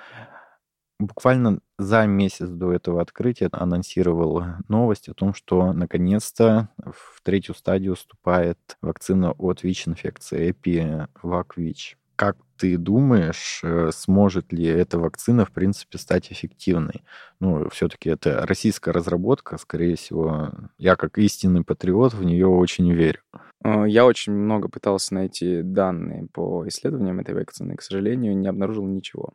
буквально 0.99 1.59
за 1.79 2.05
месяц 2.05 2.47
до 2.49 2.71
этого 2.71 3.01
открытия 3.01 3.49
анонсировал 3.51 4.43
новость 4.67 5.09
о 5.09 5.15
том, 5.15 5.33
что 5.33 5.73
наконец-то 5.73 6.69
в 6.77 7.21
третью 7.23 7.55
стадию 7.55 7.95
вступает 7.95 8.77
вакцина 8.81 9.31
от 9.31 9.63
ВИЧ-инфекции 9.63 10.51
EpiVac-ВИЧ. 10.51 11.97
Как 12.15 12.37
ты 12.61 12.77
думаешь, 12.77 13.61
э, 13.63 13.89
сможет 13.91 14.53
ли 14.53 14.65
эта 14.65 14.99
вакцина, 14.99 15.45
в 15.45 15.51
принципе, 15.51 15.97
стать 15.97 16.31
эффективной? 16.31 17.01
Ну, 17.39 17.67
все-таки 17.69 18.09
это 18.09 18.45
российская 18.45 18.91
разработка, 18.91 19.57
скорее 19.57 19.95
всего. 19.95 20.51
Я, 20.77 20.95
как 20.95 21.17
истинный 21.17 21.63
патриот, 21.63 22.13
в 22.13 22.23
нее 22.23 22.45
очень 22.45 22.93
верю. 22.93 23.21
Э, 23.63 23.85
Я 23.87 24.05
очень 24.05 24.33
много 24.33 24.69
пытался 24.69 25.15
найти 25.15 25.63
данные 25.63 26.27
по 26.31 26.67
исследованиям 26.67 27.19
этой 27.19 27.33
вакцины, 27.33 27.75
к 27.75 27.81
сожалению, 27.81 28.37
не 28.37 28.47
обнаружил 28.47 28.85
ничего. 28.85 29.33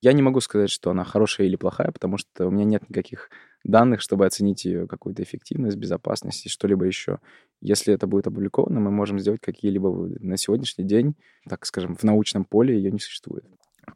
Я 0.00 0.12
не 0.12 0.22
могу 0.22 0.40
сказать, 0.40 0.70
что 0.70 0.92
она 0.92 1.02
хорошая 1.02 1.48
или 1.48 1.56
плохая, 1.56 1.90
потому 1.90 2.18
что 2.18 2.46
у 2.46 2.52
меня 2.52 2.64
нет 2.64 2.88
никаких 2.88 3.30
данных, 3.64 4.00
чтобы 4.00 4.26
оценить 4.26 4.64
ее 4.64 4.86
какую-то 4.86 5.22
эффективность, 5.22 5.76
безопасность 5.76 6.46
и 6.46 6.48
что-либо 6.48 6.84
еще. 6.84 7.18
Если 7.60 7.92
это 7.92 8.06
будет 8.06 8.26
опубликовано, 8.26 8.80
мы 8.80 8.90
можем 8.90 9.18
сделать 9.18 9.40
какие-либо 9.40 9.88
выводы. 9.88 10.16
На 10.20 10.36
сегодняшний 10.36 10.84
день, 10.84 11.14
так 11.48 11.66
скажем, 11.66 11.94
в 11.94 12.02
научном 12.04 12.44
поле 12.44 12.74
ее 12.74 12.90
не 12.90 12.98
существует. 12.98 13.44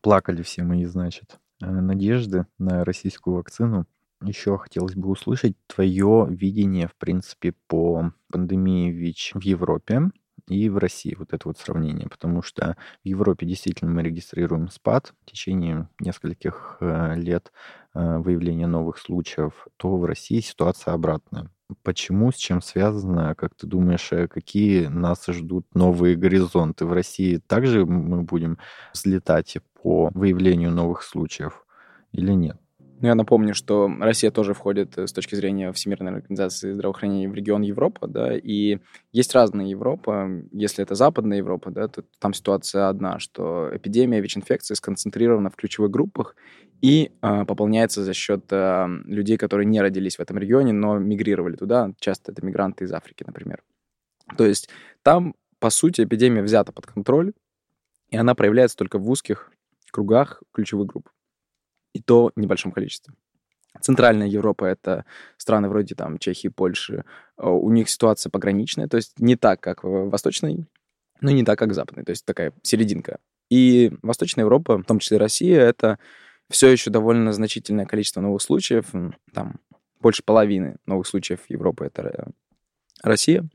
Плакали 0.02 0.42
все 0.42 0.62
мои, 0.62 0.84
значит, 0.84 1.38
э, 1.62 1.66
надежды 1.66 2.46
на 2.58 2.84
российскую 2.84 3.36
вакцину. 3.36 3.86
Еще 4.22 4.56
хотелось 4.58 4.94
бы 4.94 5.08
услышать 5.08 5.56
твое 5.66 6.26
видение, 6.30 6.88
в 6.88 6.96
принципе, 6.96 7.54
по 7.66 8.12
пандемии 8.30 8.90
ВИЧ 8.90 9.32
в 9.34 9.42
Европе 9.42 10.10
и 10.48 10.68
в 10.68 10.78
России, 10.78 11.14
вот 11.18 11.32
это 11.32 11.48
вот 11.48 11.58
сравнение, 11.58 12.08
потому 12.08 12.42
что 12.42 12.76
в 13.02 13.06
Европе 13.06 13.46
действительно 13.46 13.90
мы 13.90 14.02
регистрируем 14.02 14.68
спад 14.68 15.14
в 15.22 15.30
течение 15.30 15.88
нескольких 16.00 16.76
э, 16.80 17.14
лет 17.16 17.52
выявления 17.94 18.66
новых 18.66 18.98
случаев, 18.98 19.66
то 19.76 19.96
в 19.96 20.04
России 20.04 20.40
ситуация 20.40 20.94
обратная. 20.94 21.50
Почему, 21.82 22.30
с 22.30 22.36
чем 22.36 22.60
связано, 22.60 23.34
как 23.34 23.54
ты 23.54 23.66
думаешь, 23.66 24.12
э, 24.12 24.28
какие 24.28 24.86
нас 24.86 25.24
ждут 25.26 25.66
новые 25.74 26.14
горизонты? 26.16 26.84
В 26.84 26.92
России 26.92 27.38
также 27.38 27.86
мы 27.86 28.22
будем 28.22 28.58
взлетать 28.92 29.56
по 29.82 30.10
выявлению 30.14 30.70
новых 30.72 31.02
случаев 31.02 31.66
или 32.12 32.32
нет? 32.32 32.58
Ну, 33.00 33.08
я 33.08 33.14
напомню, 33.14 33.54
что 33.54 33.90
Россия 34.00 34.30
тоже 34.30 34.54
входит 34.54 34.96
э, 34.96 35.06
с 35.06 35.12
точки 35.12 35.34
зрения 35.34 35.72
Всемирной 35.72 36.12
организации 36.12 36.72
здравоохранения 36.72 37.28
в 37.28 37.34
регион 37.34 37.62
Европа, 37.62 38.06
да, 38.06 38.36
и 38.36 38.78
есть 39.12 39.34
разная 39.34 39.66
Европа. 39.66 40.30
Если 40.52 40.82
это 40.82 40.94
Западная 40.94 41.38
Европа, 41.38 41.70
да, 41.70 41.88
то 41.88 42.04
там 42.18 42.32
ситуация 42.32 42.88
одна, 42.88 43.18
что 43.18 43.68
эпидемия 43.74 44.20
ВИЧ-инфекции 44.20 44.74
сконцентрирована 44.74 45.50
в 45.50 45.56
ключевых 45.56 45.90
группах 45.90 46.36
и 46.80 47.10
э, 47.20 47.44
пополняется 47.44 48.04
за 48.04 48.14
счет 48.14 48.44
э, 48.50 48.86
людей, 49.06 49.38
которые 49.38 49.66
не 49.66 49.80
родились 49.80 50.16
в 50.16 50.20
этом 50.20 50.38
регионе, 50.38 50.72
но 50.72 50.98
мигрировали 50.98 51.56
туда. 51.56 51.92
Часто 51.98 52.32
это 52.32 52.46
мигранты 52.46 52.84
из 52.84 52.92
Африки, 52.92 53.24
например. 53.26 53.62
То 54.36 54.46
есть 54.46 54.68
там, 55.02 55.34
по 55.58 55.70
сути, 55.70 56.02
эпидемия 56.04 56.42
взята 56.42 56.72
под 56.72 56.86
контроль, 56.86 57.32
и 58.10 58.16
она 58.16 58.34
проявляется 58.34 58.76
только 58.76 58.98
в 58.98 59.10
узких 59.10 59.50
кругах 59.90 60.42
ключевых 60.52 60.86
групп 60.86 61.08
и 61.94 62.02
то 62.02 62.30
в 62.36 62.38
небольшом 62.38 62.72
количестве. 62.72 63.14
Центральная 63.80 64.28
Европа— 64.28 64.64
это 64.66 65.04
страны 65.36 65.68
вроде 65.68 65.94
там 65.94 66.18
Чехии, 66.18 66.48
Польши. 66.48 67.04
У 67.36 67.70
них 67.70 67.88
ситуация 67.88 68.30
пограничная, 68.30 68.86
то 68.86 68.96
есть 68.96 69.18
не 69.18 69.36
так, 69.36 69.60
как 69.60 69.82
в 69.82 70.10
Восточной, 70.10 70.66
но 71.20 71.30
не 71.30 71.44
так, 71.44 71.58
как 71.58 71.70
в 71.70 71.74
Западной, 71.74 72.04
то 72.04 72.10
есть 72.10 72.24
такая 72.24 72.52
серединка. 72.62 73.18
И 73.50 73.92
Восточная 74.02 74.44
Европа, 74.44 74.78
в 74.78 74.84
том 74.84 74.98
числе 74.98 75.18
Россия, 75.18 75.60
это 75.60 75.98
все 76.50 76.68
еще 76.68 76.90
довольно 76.90 77.32
значительное 77.32 77.86
количество 77.86 78.20
новых 78.20 78.42
случаев, 78.42 78.86
там 79.32 79.56
больше 80.00 80.22
половины 80.22 80.76
новых 80.86 81.06
случаев 81.06 81.40
Европы— 81.48 81.84
это 81.86 82.30
Россия. 83.02 83.48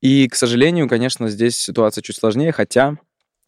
И, 0.00 0.28
к 0.28 0.34
сожалению, 0.34 0.88
конечно, 0.88 1.28
здесь 1.28 1.58
ситуация 1.58 2.02
чуть 2.02 2.16
сложнее, 2.16 2.52
хотя 2.52 2.96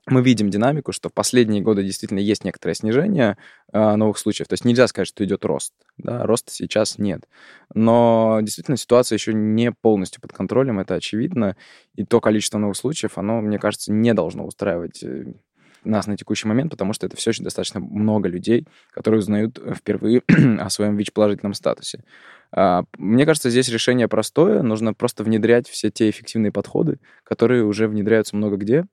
мы 0.06 0.22
видим 0.22 0.50
динамику, 0.50 0.92
что 0.92 1.08
в 1.08 1.12
последние 1.14 1.62
годы 1.62 1.82
действительно 1.82 2.18
есть 2.18 2.44
некоторое 2.44 2.74
снижение 2.74 3.38
э, 3.72 3.96
новых 3.96 4.18
случаев. 4.18 4.48
То 4.48 4.52
есть 4.52 4.64
нельзя 4.64 4.86
сказать, 4.86 5.08
что 5.08 5.24
идет 5.24 5.44
рост. 5.44 5.72
Да, 5.96 6.24
роста 6.24 6.52
сейчас 6.52 6.98
нет. 6.98 7.26
Но 7.74 8.40
действительно 8.42 8.76
ситуация 8.76 9.16
еще 9.16 9.32
не 9.32 9.72
полностью 9.72 10.20
под 10.20 10.32
контролем, 10.32 10.78
это 10.78 10.94
очевидно. 10.94 11.56
И 11.94 12.04
то 12.04 12.20
количество 12.20 12.58
новых 12.58 12.76
случаев, 12.76 13.16
оно, 13.16 13.40
мне 13.40 13.58
кажется, 13.58 13.92
не 13.92 14.12
должно 14.12 14.44
устраивать 14.44 15.02
э, 15.02 15.32
нас 15.84 16.06
на 16.06 16.16
текущий 16.16 16.48
момент, 16.48 16.70
потому 16.70 16.92
что 16.92 17.06
это 17.06 17.16
все 17.16 17.30
еще 17.30 17.42
достаточно 17.42 17.80
много 17.80 18.28
людей, 18.28 18.66
которые 18.90 19.20
узнают 19.20 19.58
впервые 19.74 20.22
о 20.58 20.68
своем 20.70 20.96
ВИЧ-положительном 20.96 21.54
статусе. 21.54 22.02
А, 22.52 22.84
мне 22.98 23.26
кажется, 23.26 23.50
здесь 23.50 23.68
решение 23.68 24.08
простое. 24.08 24.62
Нужно 24.62 24.94
просто 24.94 25.24
внедрять 25.24 25.68
все 25.68 25.90
те 25.90 26.10
эффективные 26.10 26.52
подходы, 26.52 26.98
которые 27.22 27.64
уже 27.64 27.88
внедряются 27.88 28.36
много 28.36 28.56
где. 28.56 28.84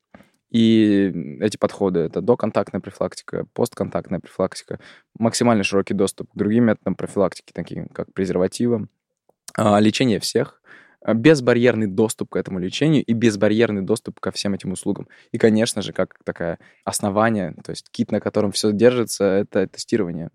И 0.52 1.38
эти 1.40 1.56
подходы— 1.56 2.00
это 2.02 2.22
доконтактная 2.22 2.82
профилактика, 2.82 3.46
постконтактная 3.54 4.20
профилактика, 4.20 4.80
максимально 5.18 5.64
широкий 5.64 5.94
доступ 5.94 6.30
к 6.30 6.36
другим 6.36 6.66
методам 6.66 6.96
профилактики, 6.96 7.52
таким 7.54 7.88
как 7.88 8.14
презервативам, 8.14 8.90
а, 9.56 9.80
лечение 9.80 10.20
всех, 10.20 10.62
а, 11.02 11.14
безбарьерный 11.14 11.88
доступ 11.88 12.32
к 12.32 12.36
этому 12.36 12.60
лечению 12.60 13.04
и 13.04 13.14
безбарьерный 13.14 13.82
доступ 13.82 14.20
ко 14.20 14.32
всем 14.32 14.54
этим 14.54 14.74
услугам. 14.74 15.08
И, 15.32 15.38
конечно 15.38 15.82
же, 15.82 15.94
как 15.94 16.18
такое 16.26 16.60
основание, 16.84 17.56
то 17.64 17.70
есть 17.72 17.90
кит, 17.90 18.12
на 18.12 18.20
котором 18.20 18.52
все 18.52 18.74
держится, 18.74 19.24
это 19.24 19.68
тестирование 19.68 20.32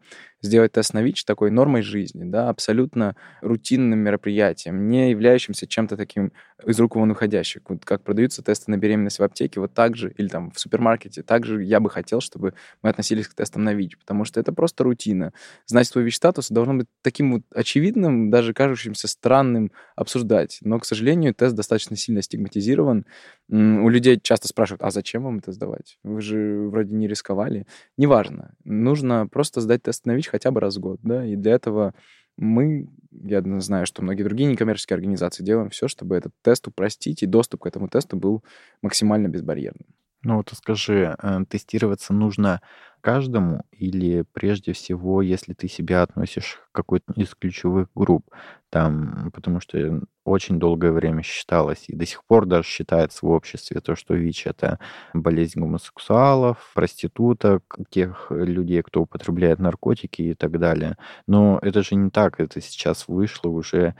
сделать 0.47 0.73
тест 0.73 0.95
на 0.95 1.03
ВИЧ 1.03 1.25
такой 1.25 1.51
нормой 1.51 1.83
жизни, 1.83 2.25
да, 2.25 2.49
абсолютно 2.49 3.17
рутинным 3.43 3.99
мероприятием, 3.99 4.89
не 4.89 5.11
являющимся 5.11 5.67
чем-то 5.67 5.97
таким 5.97 6.33
из 6.65 6.79
рук 6.81 6.97
вон 6.97 7.11
уходящим. 7.11 7.61
Вот 7.69 7.85
как 7.85 8.03
продаются 8.03 8.43
тесты 8.43 8.71
на 8.71 8.79
беременность 8.79 9.19
в 9.19 9.23
аптеке, 9.23 9.61
вот 9.61 9.75
так 9.75 9.97
же, 9.97 10.11
или 10.17 10.29
там 10.29 10.51
в 10.51 10.59
супермаркете, 10.59 11.23
так 11.23 11.45
же 11.45 11.63
я 11.63 11.81
бы 11.81 11.91
хотел, 11.91 12.21
чтобы 12.21 12.55
мы 12.83 12.91
относились 12.91 13.29
к 13.29 13.35
тестам 13.35 13.65
на 13.65 13.75
ВИЧ, 13.75 13.99
потому 13.99 14.25
что 14.25 14.41
это 14.41 14.53
просто 14.53 14.85
рутина. 14.85 15.33
Знать 15.67 15.87
свой 15.87 16.05
ВИЧ-статус 16.05 16.51
должно 16.51 16.75
быть 16.75 16.87
таким 17.03 17.33
вот 17.35 17.43
очевидным, 17.55 18.31
даже 18.31 18.55
кажущимся 18.55 19.09
странным 19.09 19.71
обсуждать. 19.97 20.59
Но, 20.63 20.79
к 20.79 20.87
сожалению, 20.87 21.35
тест 21.35 21.55
достаточно 21.55 21.97
сильно 21.97 22.23
стигматизирован. 22.23 23.05
У 23.49 23.89
людей 23.89 24.19
часто 24.21 24.49
спрашивают, 24.49 24.83
а 24.83 24.91
зачем 24.91 25.23
вам 25.23 25.39
это 25.39 25.53
сдавать? 25.53 25.99
Вы 26.03 26.21
же 26.21 26.69
вроде 26.69 26.95
не 26.95 27.07
рисковали. 27.07 27.67
Неважно. 27.97 28.55
Нужно 28.65 29.29
просто 29.29 29.61
сдать 29.61 29.85
тест 29.85 30.05
на 30.05 30.15
ВИЧ 30.15 30.29
хотя 30.29 30.51
бы 30.51 30.61
раз 30.61 30.77
в 30.77 30.81
год, 30.81 30.99
да, 31.03 31.25
и 31.25 31.37
для 31.37 31.53
этого 31.53 31.95
мы, 32.37 32.89
я 33.13 33.43
знаю, 33.61 33.87
что 33.87 34.03
многие 34.03 34.25
другие 34.25 34.51
некоммерческие 34.51 34.97
организации 34.97 35.45
делаем 35.45 35.71
все, 35.71 35.89
чтобы 35.89 36.17
этот 36.17 36.33
тест 36.43 36.67
упростить, 36.67 37.23
и 37.23 37.27
доступ 37.27 37.63
к 37.63 37.67
этому 37.67 37.89
тесту 37.89 38.17
был 38.17 38.45
максимально 38.83 39.29
безбарьерным. 39.29 39.87
Ну 40.27 40.39
вот 40.39 40.51
скажи, 40.53 41.15
э, 41.23 41.45
тестироваться 41.49 42.13
нужно 42.13 42.61
каждому 43.01 43.63
или 43.71 44.25
прежде 44.33 44.73
всего, 44.73 45.23
если 45.23 45.53
ты 45.53 45.69
себя 45.69 46.03
относишь 46.03 46.59
к 46.73 46.75
какой-то 46.75 47.13
из 47.13 47.33
ключевых 47.37 47.87
групп, 47.95 48.29
там, 48.69 49.31
потому 49.33 49.61
что 49.61 50.01
очень 50.25 50.59
долгое 50.59 50.91
время 50.91 51.23
считалось 51.23 51.85
и 51.87 51.95
до 51.95 52.05
сих 52.07 52.25
пор 52.25 52.47
даже 52.47 52.67
считается 52.67 53.25
в 53.25 53.31
обществе 53.31 53.81
то, 53.81 53.95
что 53.95 54.15
ВИЧ 54.15 54.49
это 54.49 54.81
болезнь 55.15 55.61
гомосексуалов, 55.61 56.73
проституток, 56.75 57.77
тех 57.91 58.27
людей, 58.33 58.83
кто 58.83 59.03
употребляет 59.03 59.61
наркотики 59.61 60.23
и 60.23 60.35
так 60.35 60.59
далее. 60.59 60.97
Но 61.29 61.61
это 61.63 61.85
же 61.85 61.95
не 61.95 62.11
так, 62.11 62.41
это 62.41 62.61
сейчас 62.61 63.07
вышло 63.07 63.49
уже 63.51 63.95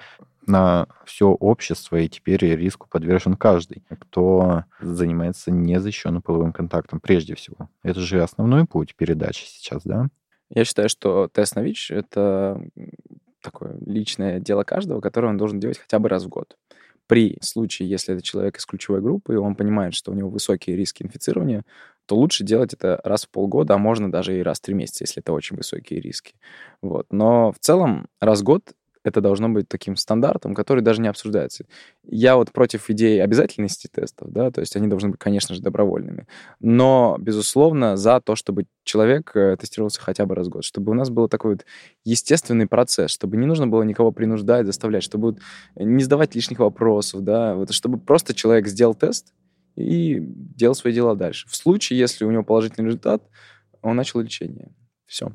на 0.47 0.87
все 1.05 1.29
общество, 1.29 1.97
и 1.97 2.09
теперь 2.09 2.45
риску 2.45 2.89
подвержен 2.91 3.35
каждый, 3.35 3.83
кто 4.01 4.65
занимается 4.81 5.51
незащищенным 5.51 6.23
половым 6.23 6.53
контактом 6.53 7.01
прежде 7.01 7.35
всего. 7.35 7.69
Это 7.83 8.01
же 8.01 8.23
основной 8.23 8.67
путь 8.67 8.95
передачи 8.97 9.45
сейчас, 9.47 9.83
да? 9.85 10.09
Я 10.51 10.65
считаю, 10.65 10.89
что 10.89 11.29
тест 11.29 11.57
на 11.57 11.61
ВИЧ— 11.61 11.91
это 11.93 12.61
такое 13.43 13.77
личное 13.85 14.41
дело 14.41 14.65
каждого, 14.65 15.01
которое 15.01 15.29
он 15.29 15.37
должен 15.37 15.61
делать 15.61 15.79
хотя 15.79 15.99
бы 15.99 16.09
раз 16.09 16.25
в 16.25 16.29
год. 16.29 16.57
При 17.07 17.39
случае, 17.41 17.89
если 17.89 18.15
это 18.15 18.23
человек 18.23 18.59
из 18.59 18.67
ключевой 18.67 19.01
группы, 19.01 19.35
и 19.35 19.37
он 19.37 19.55
понимает, 19.55 19.95
что 19.95 20.11
у 20.11 20.15
него 20.15 20.29
высокие 20.29 20.77
риски 20.77 21.05
инфицирования, 21.05 21.65
то 22.07 22.17
лучше 22.17 22.45
делать 22.45 22.75
это 22.75 23.01
раз 23.05 23.25
в 23.25 23.31
полгода, 23.31 23.75
а 23.75 23.79
можно 23.79 24.11
даже 24.11 24.37
и 24.37 24.43
раз 24.43 24.59
в 24.59 24.63
три 24.63 24.75
месяца, 24.75 25.05
если 25.05 25.23
это 25.23 25.33
очень 25.33 25.57
высокие 25.57 26.01
риски. 26.01 26.35
Вот. 26.83 27.07
Но 27.11 27.53
в 27.53 27.59
целом 27.61 28.09
раз 28.21 28.41
в 28.41 28.45
год 28.45 28.73
это 29.07 29.21
должно 29.21 29.49
быть 29.49 29.69
таким 29.69 29.97
стандартом, 29.97 30.55
который 30.55 30.83
даже 30.83 31.01
не 31.01 31.09
обсуждается. 31.09 31.65
Я 32.05 32.37
вот 32.37 32.53
против 32.53 32.91
идеи 32.91 33.19
обязательности 33.19 33.89
тестов, 33.89 34.33
да, 34.33 34.51
то 34.51 34.61
есть 34.61 34.77
они 34.77 34.89
должны 34.89 35.11
быть, 35.11 35.19
конечно 35.21 35.55
же, 35.55 35.63
добровольными, 35.63 36.27
но, 36.61 37.17
безусловно, 37.19 37.97
за 37.97 38.21
то, 38.21 38.37
чтобы 38.37 38.67
человек 38.85 39.33
э, 39.35 39.57
тестировался 39.59 40.01
хотя 40.01 40.27
бы 40.27 40.35
раз 40.35 40.49
в 40.49 40.51
год, 40.51 40.65
чтобы 40.65 40.93
у 40.93 40.95
нас 40.95 41.11
был 41.11 41.29
такой 41.29 41.53
вот 41.53 41.67
естественный 42.05 42.67
процесс, 42.67 43.11
чтобы 43.11 43.37
не 43.37 43.47
нужно 43.47 43.67
было 43.67 43.83
никого 43.83 44.13
принуждать, 44.13 44.67
заставлять, 44.67 45.03
чтобы 45.03 45.37
не 45.77 46.03
задавать 46.03 46.35
лишних 46.35 46.59
вопросов, 46.59 47.23
да, 47.23 47.55
вот, 47.55 47.73
чтобы 47.73 47.99
просто 47.99 48.35
человек 48.35 48.67
сделал 48.67 48.95
тест 48.95 49.33
и 49.77 50.19
делал 50.21 50.75
свои 50.75 50.93
дела 50.93 51.15
дальше. 51.15 51.49
В 51.49 51.57
случае, 51.57 51.99
если 51.99 52.25
у 52.25 52.31
него 52.31 52.43
положительный 52.43 52.87
результат, 52.87 53.23
он 53.83 53.97
начал 53.97 54.21
лечение. 54.21 54.75
Все. 55.07 55.33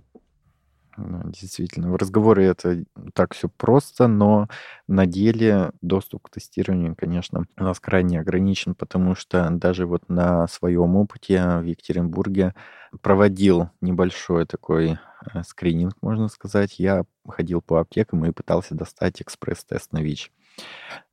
Ну, 1.04 1.22
действительно, 1.26 1.92
в 1.92 1.96
разговоре 1.96 2.46
это 2.46 2.84
так 3.14 3.34
все 3.34 3.50
просто, 3.50 4.08
но 4.08 4.48
на 4.88 5.06
деле 5.06 5.72
доступ 5.82 6.24
к 6.24 6.30
тестированию, 6.30 6.96
конечно, 6.96 7.46
у 7.58 7.64
нас 7.64 7.80
крайне 7.80 8.20
ограничен, 8.20 8.76
потому 8.76 9.16
что 9.16 9.50
даже 9.50 9.86
вот 9.86 10.08
на 10.10 10.48
своем 10.48 10.96
опыте 10.96 11.58
в 11.58 11.64
Екатеринбурге 11.64 12.54
проводил 13.02 13.70
небольшой 13.80 14.46
такой 14.46 15.00
э, 15.34 15.44
скрининг, 15.44 15.96
можно 16.02 16.28
сказать. 16.28 16.78
Я 16.78 17.06
ходил 17.28 17.62
по 17.62 17.80
аптекам 17.80 18.26
и 18.26 18.32
пытался 18.32 18.76
достать 18.76 19.22
экспресс-тест 19.22 19.94
на 19.94 20.02
ВИЧ. 20.02 20.32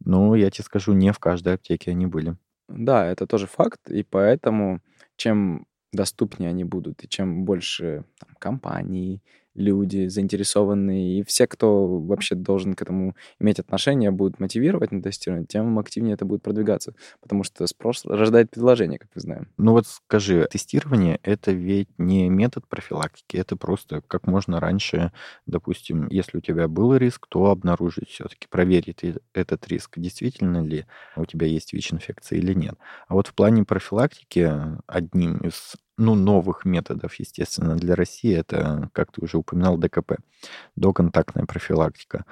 Ну, 0.05 0.35
я 0.35 0.51
тебе 0.51 0.65
скажу, 0.65 0.93
не 0.93 1.13
в 1.13 1.19
каждой 1.19 1.55
аптеке 1.55 1.93
они 1.93 2.07
были. 2.07 2.37
Да, 2.69 3.07
это 3.07 3.27
тоже 3.27 3.47
факт, 3.47 3.89
и 3.89 4.03
поэтому 4.03 4.81
чем 5.17 5.67
доступнее 5.93 6.51
они 6.51 6.65
будут, 6.65 7.05
и 7.05 7.09
чем 7.09 7.45
больше 7.45 8.05
там, 8.19 8.35
компаний, 8.39 9.23
люди 9.55 10.09
заинтересованные, 10.09 11.21
и 11.21 11.23
все, 11.25 11.47
кто 11.47 11.87
вообще 11.87 12.35
должен 12.35 12.75
к 12.75 12.83
этому 12.83 13.17
иметь 13.41 13.59
отношение, 13.59 14.11
будут 14.11 14.41
мотивировать 14.41 14.93
на 14.93 15.03
тестирование, 15.03 15.47
тем 15.47 15.79
активнее 15.79 16.15
это 16.15 16.25
будет 16.25 16.43
продвигаться, 16.43 16.95
потому 17.21 17.45
что 17.45 17.67
спрос 17.67 18.05
рождает 18.05 18.51
предложение, 18.51 18.99
как 18.99 19.09
мы 19.15 19.21
знаем. 19.21 19.49
Ну 19.57 19.73
вот 19.73 19.87
скажи, 19.87 20.47
тестирование— 20.51 21.19
это 21.23 21.53
ведь 21.53 21.89
не 21.99 22.29
метод 22.29 22.67
профилактики, 22.69 23.37
это 23.37 23.57
просто 23.57 24.03
как 24.07 24.27
можно 24.27 24.61
раньше, 24.61 25.13
допустим, 25.47 26.09
если 26.09 26.39
у 26.39 26.41
тебя 26.41 26.69
был 26.69 26.95
риск, 26.97 27.27
то 27.29 27.47
обнаружить 27.47 28.09
все-таки, 28.09 28.47
проверить 28.49 29.03
этот 29.33 29.69
риск, 29.69 29.99
действительно 29.99 30.63
ли 30.63 30.87
у 31.17 31.25
тебя 31.27 31.47
есть 31.47 31.73
ВИЧ-инфекция 31.73 32.39
или 32.39 32.55
нет. 32.55 32.77
А 33.09 33.15
вот 33.15 33.27
в 33.27 33.35
плане 33.35 33.65
профилактики 33.65 34.53
одним 34.87 35.39
из 35.39 35.75
ну, 35.99 36.15
новых 36.15 36.65
методов, 36.65 37.15
естественно, 37.17 37.77
для 37.77 37.95
России, 37.95 38.35
это, 38.35 38.89
как 38.93 39.13
ты 39.13 39.23
уже 39.23 39.37
упоминал, 39.37 39.77
ДКП, 39.77 40.17
доконтактная 40.77 41.45
профилактика. 41.45 42.25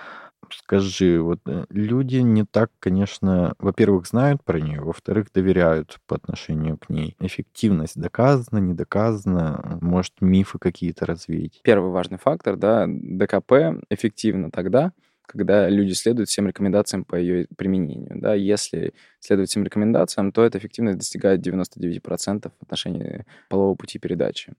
Скажи, 0.50 1.20
вот 1.20 1.40
э, 1.46 1.66
люди 1.70 2.18
не 2.18 2.44
так, 2.44 2.70
конечно, 2.78 3.54
во-первых, 3.58 4.06
знают 4.06 4.44
про 4.44 4.60
нее, 4.60 4.80
во-вторых, 4.80 5.28
доверяют 5.34 5.98
по 6.06 6.14
отношению 6.14 6.78
к 6.78 6.88
ней. 6.88 7.16
Эффективность 7.18 8.00
доказана, 8.00 8.58
не 8.58 8.72
доказана, 8.72 9.78
может, 9.80 10.14
мифы 10.20 10.58
какие-то 10.58 11.04
развеять. 11.04 11.60
Первый 11.64 11.90
важный 11.90 12.18
фактор, 12.18 12.56
да, 12.56 12.86
ДКП 12.86 13.82
эффективно 13.90 14.52
тогда, 14.52 14.92
когда 15.26 15.68
люди 15.68 15.92
следуют 15.92 16.28
всем 16.28 16.46
рекомендациям 16.46 17.04
по 17.04 17.16
ее 17.16 17.46
применению. 17.56 18.20
Да? 18.20 18.34
Если 18.34 18.94
следовать 19.20 19.50
всем 19.50 19.64
рекомендациям, 19.64 20.32
то 20.32 20.44
эта 20.44 20.58
эффективность 20.58 20.98
достигает 20.98 21.46
99% 21.46 22.50
в 22.58 22.62
отношении 22.62 23.24
полового 23.48 23.74
пути 23.74 23.98
передачи. 23.98 24.54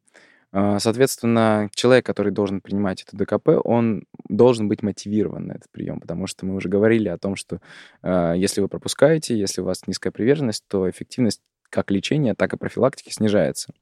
А, 0.52 0.80
соответственно, 0.80 1.70
человек, 1.74 2.06
который 2.06 2.32
должен 2.32 2.62
принимать 2.62 3.04
это 3.04 3.18
ДКП, 3.18 3.50
он 3.64 4.06
должен 4.30 4.68
быть 4.68 4.82
мотивирован 4.82 5.48
на 5.48 5.54
этот 5.54 5.70
прием, 5.72 6.00
потому 6.00 6.28
что 6.28 6.46
мы 6.46 6.56
уже 6.56 6.70
говорили 6.70 7.10
о 7.10 7.18
том, 7.18 7.36
что 7.36 7.60
э, 8.02 8.34
если 8.38 8.62
вы 8.62 8.70
пропускаете, 8.70 9.38
если 9.38 9.62
у 9.62 9.66
вас 9.66 9.88
низкая 9.88 10.12
приверженность, 10.12 10.64
то 10.68 10.90
эффективность 10.90 11.42
как 11.70 11.92
лечения, 11.92 12.34
так 12.34 12.54
и 12.54 12.58
профилактики 12.58 13.12
снижается. 13.12 13.74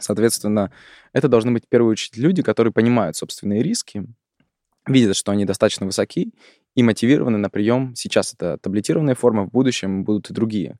Соответственно, 0.00 0.72
это 1.12 1.28
должны 1.28 1.52
быть 1.52 1.66
в 1.66 1.68
первую 1.68 1.92
очередь 1.92 2.16
люди, 2.16 2.42
которые 2.42 2.72
понимают 2.72 3.16
собственные 3.16 3.62
риски, 3.62 4.04
видят, 4.88 5.16
что 5.16 5.32
они 5.32 5.44
достаточно 5.44 5.86
высоки 5.86 6.32
и 6.74 6.82
мотивированы 6.82 7.38
на 7.38 7.50
прием. 7.50 7.94
Сейчас 7.94 8.34
это 8.34 8.58
таблетированная 8.58 9.14
форма, 9.14 9.46
в 9.46 9.50
будущем 9.50 10.04
будут 10.04 10.30
и 10.30 10.34
другие. 10.34 10.76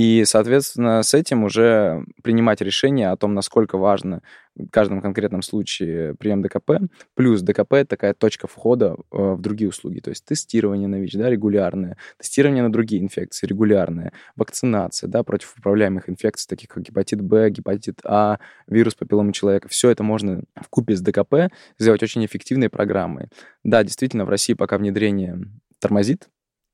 И, 0.00 0.24
соответственно, 0.24 1.02
с 1.02 1.12
этим 1.12 1.44
уже 1.44 2.06
принимать 2.22 2.62
решение 2.62 3.10
о 3.10 3.16
том, 3.18 3.34
насколько 3.34 3.76
важно 3.76 4.22
в 4.56 4.70
каждом 4.70 5.02
конкретном 5.02 5.42
случае 5.42 6.14
прием 6.14 6.40
ДКП. 6.40 6.80
Плюс 7.14 7.42
ДКП— 7.42 7.74
это 7.74 7.90
такая 7.90 8.14
точка 8.14 8.46
входа 8.46 8.96
э, 8.96 8.96
в 9.10 9.42
другие 9.42 9.68
услуги. 9.68 10.00
То 10.00 10.08
есть 10.08 10.24
тестирование 10.24 10.88
на 10.88 10.94
ВИЧ, 10.94 11.16
да, 11.16 11.28
регулярное, 11.28 11.98
тестирование 12.16 12.62
на 12.62 12.72
другие 12.72 13.02
инфекции 13.02 13.46
регулярное, 13.46 14.14
вакцинация, 14.36 15.06
да, 15.06 15.22
против 15.22 15.54
управляемых 15.58 16.08
инфекций, 16.08 16.48
таких 16.48 16.70
как 16.70 16.82
гепатит 16.82 17.20
Б, 17.20 17.50
гепатит 17.50 18.00
А, 18.02 18.38
вирус 18.68 18.94
папилломы 18.94 19.34
человека. 19.34 19.68
Все 19.68 19.90
это 19.90 20.02
можно 20.02 20.44
в 20.54 20.70
купе 20.70 20.96
с 20.96 21.02
ДКП 21.02 21.52
сделать 21.78 22.02
очень 22.02 22.24
эффективной 22.24 22.70
программой. 22.70 23.28
Да, 23.64 23.84
действительно, 23.84 24.24
в 24.24 24.30
России 24.30 24.54
пока 24.54 24.78
внедрение 24.78 25.40
тормозит, 25.78 26.30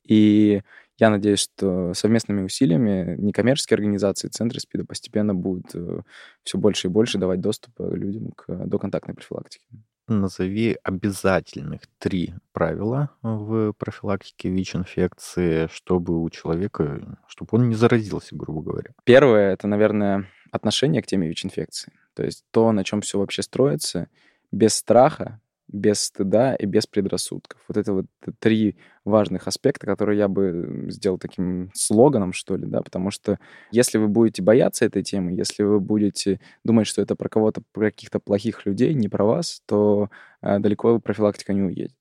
и 0.07 0.61
я 0.97 1.09
надеюсь, 1.09 1.39
что 1.39 1.93
совместными 1.93 2.41
усилиями 2.43 3.15
некоммерческие 3.17 3.75
организации, 3.75 4.29
центры 4.29 4.59
СПИДа 4.59 4.85
постепенно 4.85 5.35
будут 5.35 5.75
э, 5.75 6.01
все 6.43 6.57
больше 6.57 6.87
и 6.87 6.91
больше 6.91 7.17
давать 7.17 7.39
доступ 7.39 7.73
э, 7.79 7.95
людям 7.95 8.31
к 8.31 8.47
доконтактной 8.47 9.13
профилактике. 9.13 9.65
Назови 10.07 10.77
обязательных 10.83 11.81
три 11.99 12.33
правила 12.53 13.11
в 13.21 13.73
профилактике 13.73 14.49
ВИЧ-инфекции, 14.49 15.67
чтобы 15.71 16.23
у 16.23 16.29
человека, 16.29 17.17
чтобы 17.27 17.49
он 17.51 17.67
не 17.67 17.75
заразился, 17.75 18.35
грубо 18.35 18.61
говоря. 18.61 18.91
Первое— 19.03 19.51
это, 19.53 19.67
наверное, 19.67 20.27
отношение 20.51 21.01
к 21.01 21.07
теме 21.07 21.27
ВИЧ-инфекции. 21.27 21.91
То 22.13 22.23
есть 22.23 22.45
то, 22.51 22.71
на 22.71 22.83
чем 22.83 23.01
все 23.01 23.19
вообще 23.19 23.43
строится, 23.43 24.07
без 24.51 24.75
страха, 24.75 25.41
без 25.67 26.01
стыда 26.01 26.55
и 26.55 26.65
без 26.65 26.87
предрассудков. 26.87 27.59
Вот 27.67 27.77
это 27.77 27.93
вот 27.93 28.05
три 28.39 28.77
важных 29.03 29.47
аспекта, 29.47 29.85
которые 29.85 30.17
я 30.17 30.27
бы 30.27 30.85
сделал 30.89 31.17
таким 31.17 31.71
слоганом, 31.73 32.33
что 32.33 32.55
ли, 32.55 32.65
да, 32.65 32.81
потому 32.81 33.11
что 33.11 33.39
если 33.71 33.97
вы 33.97 34.07
будете 34.07 34.41
бояться 34.41 34.85
этой 34.85 35.03
темы, 35.03 35.33
если 35.33 35.63
вы 35.63 35.79
будете 35.79 36.39
думать, 36.63 36.87
что 36.87 37.01
это 37.01 37.15
про 37.15 37.29
кого-то, 37.29 37.61
про 37.73 37.91
каких-то 37.91 38.19
плохих 38.19 38.65
людей, 38.65 38.93
не 38.93 39.09
про 39.09 39.25
вас, 39.25 39.61
то 39.65 40.09
э, 40.41 40.59
далеко 40.59 40.99
профилактика 40.99 41.53
не 41.53 41.61
уедет. 41.61 41.95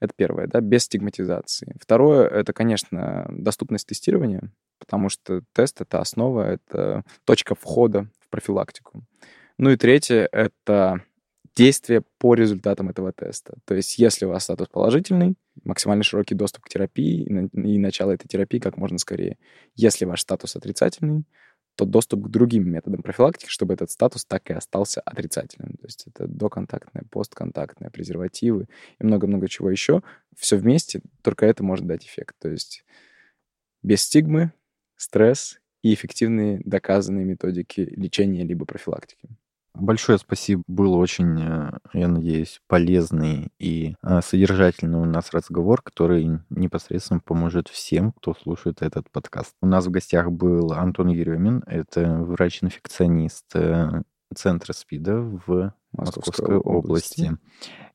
Это 0.00 0.12
первое, 0.16 0.46
да, 0.48 0.60
без 0.60 0.84
стигматизации. 0.84 1.76
Второе, 1.80 2.26
это, 2.26 2.52
конечно, 2.52 3.26
доступность 3.30 3.86
тестирования, 3.86 4.50
потому 4.78 5.08
что 5.08 5.42
тест— 5.52 5.80
это 5.82 6.00
основа, 6.00 6.42
это 6.42 7.04
точка 7.24 7.54
входа 7.54 8.08
в 8.20 8.28
профилактику. 8.28 9.04
Ну 9.56 9.70
и 9.70 9.76
третье— 9.76 10.28
это 10.32 11.02
действия 11.56 12.02
по 12.18 12.34
результатам 12.34 12.88
этого 12.88 13.12
теста. 13.12 13.54
То 13.64 13.74
есть 13.74 13.98
если 13.98 14.26
у 14.26 14.30
вас 14.30 14.44
статус 14.44 14.68
положительный, 14.68 15.36
максимально 15.62 16.02
широкий 16.02 16.34
доступ 16.34 16.64
к 16.64 16.68
терапии 16.68 17.22
и, 17.22 17.78
начало 17.78 18.12
этой 18.12 18.28
терапии 18.28 18.58
как 18.58 18.76
можно 18.76 18.98
скорее. 18.98 19.38
Если 19.74 20.04
ваш 20.04 20.20
статус 20.20 20.56
отрицательный, 20.56 21.24
то 21.76 21.84
доступ 21.84 22.24
к 22.24 22.28
другим 22.28 22.70
методам 22.70 23.02
профилактики, 23.02 23.48
чтобы 23.48 23.74
этот 23.74 23.90
статус 23.90 24.24
так 24.24 24.48
и 24.50 24.52
остался 24.52 25.00
отрицательным. 25.00 25.72
То 25.72 25.86
есть 25.86 26.06
это 26.06 26.28
доконтактное, 26.28 27.04
постконтактное, 27.10 27.90
презервативы 27.90 28.68
и 29.00 29.04
много-много 29.04 29.48
чего 29.48 29.70
еще. 29.70 30.02
Все 30.36 30.56
вместе, 30.56 31.00
только 31.22 31.46
это 31.46 31.64
может 31.64 31.86
дать 31.86 32.04
эффект. 32.04 32.36
То 32.40 32.48
есть 32.48 32.84
без 33.82 34.02
стигмы, 34.02 34.52
стресс 34.96 35.58
и 35.82 35.92
эффективные 35.94 36.60
доказанные 36.64 37.24
методики 37.24 37.80
лечения 37.80 38.44
либо 38.44 38.66
профилактики. 38.66 39.28
Большое 39.74 40.18
спасибо. 40.18 40.62
Был 40.68 40.94
очень, 40.94 41.40
э, 41.40 41.70
я 41.94 42.08
надеюсь, 42.08 42.60
полезный 42.68 43.52
и 43.58 43.96
э, 44.02 44.20
содержательный 44.22 45.00
у 45.00 45.04
нас 45.04 45.32
разговор, 45.32 45.82
который 45.82 46.40
непосредственно 46.48 47.18
поможет 47.18 47.68
всем, 47.68 48.12
кто 48.12 48.34
слушает 48.34 48.82
этот 48.82 49.10
подкаст. 49.10 49.54
У 49.60 49.66
нас 49.66 49.86
в 49.86 49.90
гостях 49.90 50.30
был 50.30 50.72
Антон 50.72 51.08
Еремин, 51.08 51.64
это 51.66 52.18
врач-инфекционист 52.22 53.46
э, 53.56 54.02
Центра 54.32 54.72
СПИДа 54.72 55.20
в 55.20 55.74
Московской, 55.92 56.56
области. 56.56 57.22
области 57.22 57.38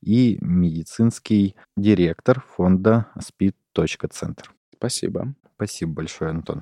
и 0.01 0.37
медицинский 0.41 1.55
директор 1.77 2.43
фонда 2.55 3.07
СПИД.Центр. 3.19 4.53
Спасибо. 4.75 5.33
Спасибо 5.55 5.93
большое, 5.93 6.31
Антон. 6.31 6.61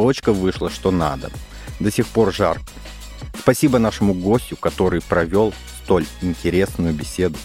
Да, 0.00 0.04
тусовочка 0.04 0.32
вышла 0.32 0.70
что 0.70 0.90
надо. 0.90 1.30
До 1.78 1.90
сих 1.92 2.06
пор 2.06 2.32
жарко. 2.32 2.64
Спасибо 3.38 3.78
нашему 3.78 4.14
гостю, 4.14 4.56
который 4.56 5.02
провел 5.02 5.52
столь 5.84 6.06
интересную 6.22 6.94
беседу, 6.94 7.36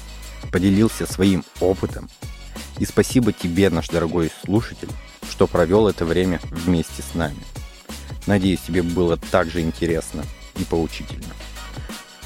поделился 0.52 1.06
своим 1.06 1.44
опытом. 1.60 2.10
И 2.80 2.86
спасибо 2.86 3.34
тебе, 3.34 3.70
наш 3.70 3.90
дорогой 3.90 4.32
слушатель, 4.46 4.90
что 5.30 5.48
провел 5.48 5.90
это 5.90 6.06
время 6.06 6.40
вместе 6.50 7.02
с 7.02 7.14
нами. 7.14 7.44
Надеюсь, 8.26 8.62
тебе 8.62 8.84
было 8.84 9.18
так 9.18 9.50
же 9.50 9.60
интересно 9.60 10.24
и 10.58 10.64
поучительно. 10.64 11.34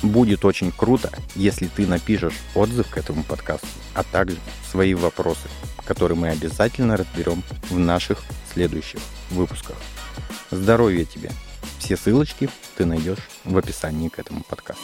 Будет 0.01 0.45
очень 0.45 0.71
круто, 0.71 1.11
если 1.35 1.67
ты 1.67 1.85
напишешь 1.85 2.35
отзыв 2.55 2.89
к 2.89 2.97
этому 2.97 3.23
подкасту, 3.23 3.67
а 3.93 4.03
также 4.03 4.37
свои 4.69 4.93
вопросы, 4.93 5.49
которые 5.85 6.17
мы 6.17 6.29
обязательно 6.29 6.95
разберем 6.95 7.43
в 7.69 7.77
наших 7.77 8.23
следующих 8.53 9.01
выпусках. 9.29 9.75
Здоровья 10.51 11.05
тебе! 11.05 11.31
Все 11.79 11.97
ссылочки 11.97 12.49
ты 12.77 12.85
найдешь 12.85 13.19
в 13.43 13.57
описании 13.57 14.09
к 14.09 14.19
этому 14.19 14.43
подкасту. 14.43 14.83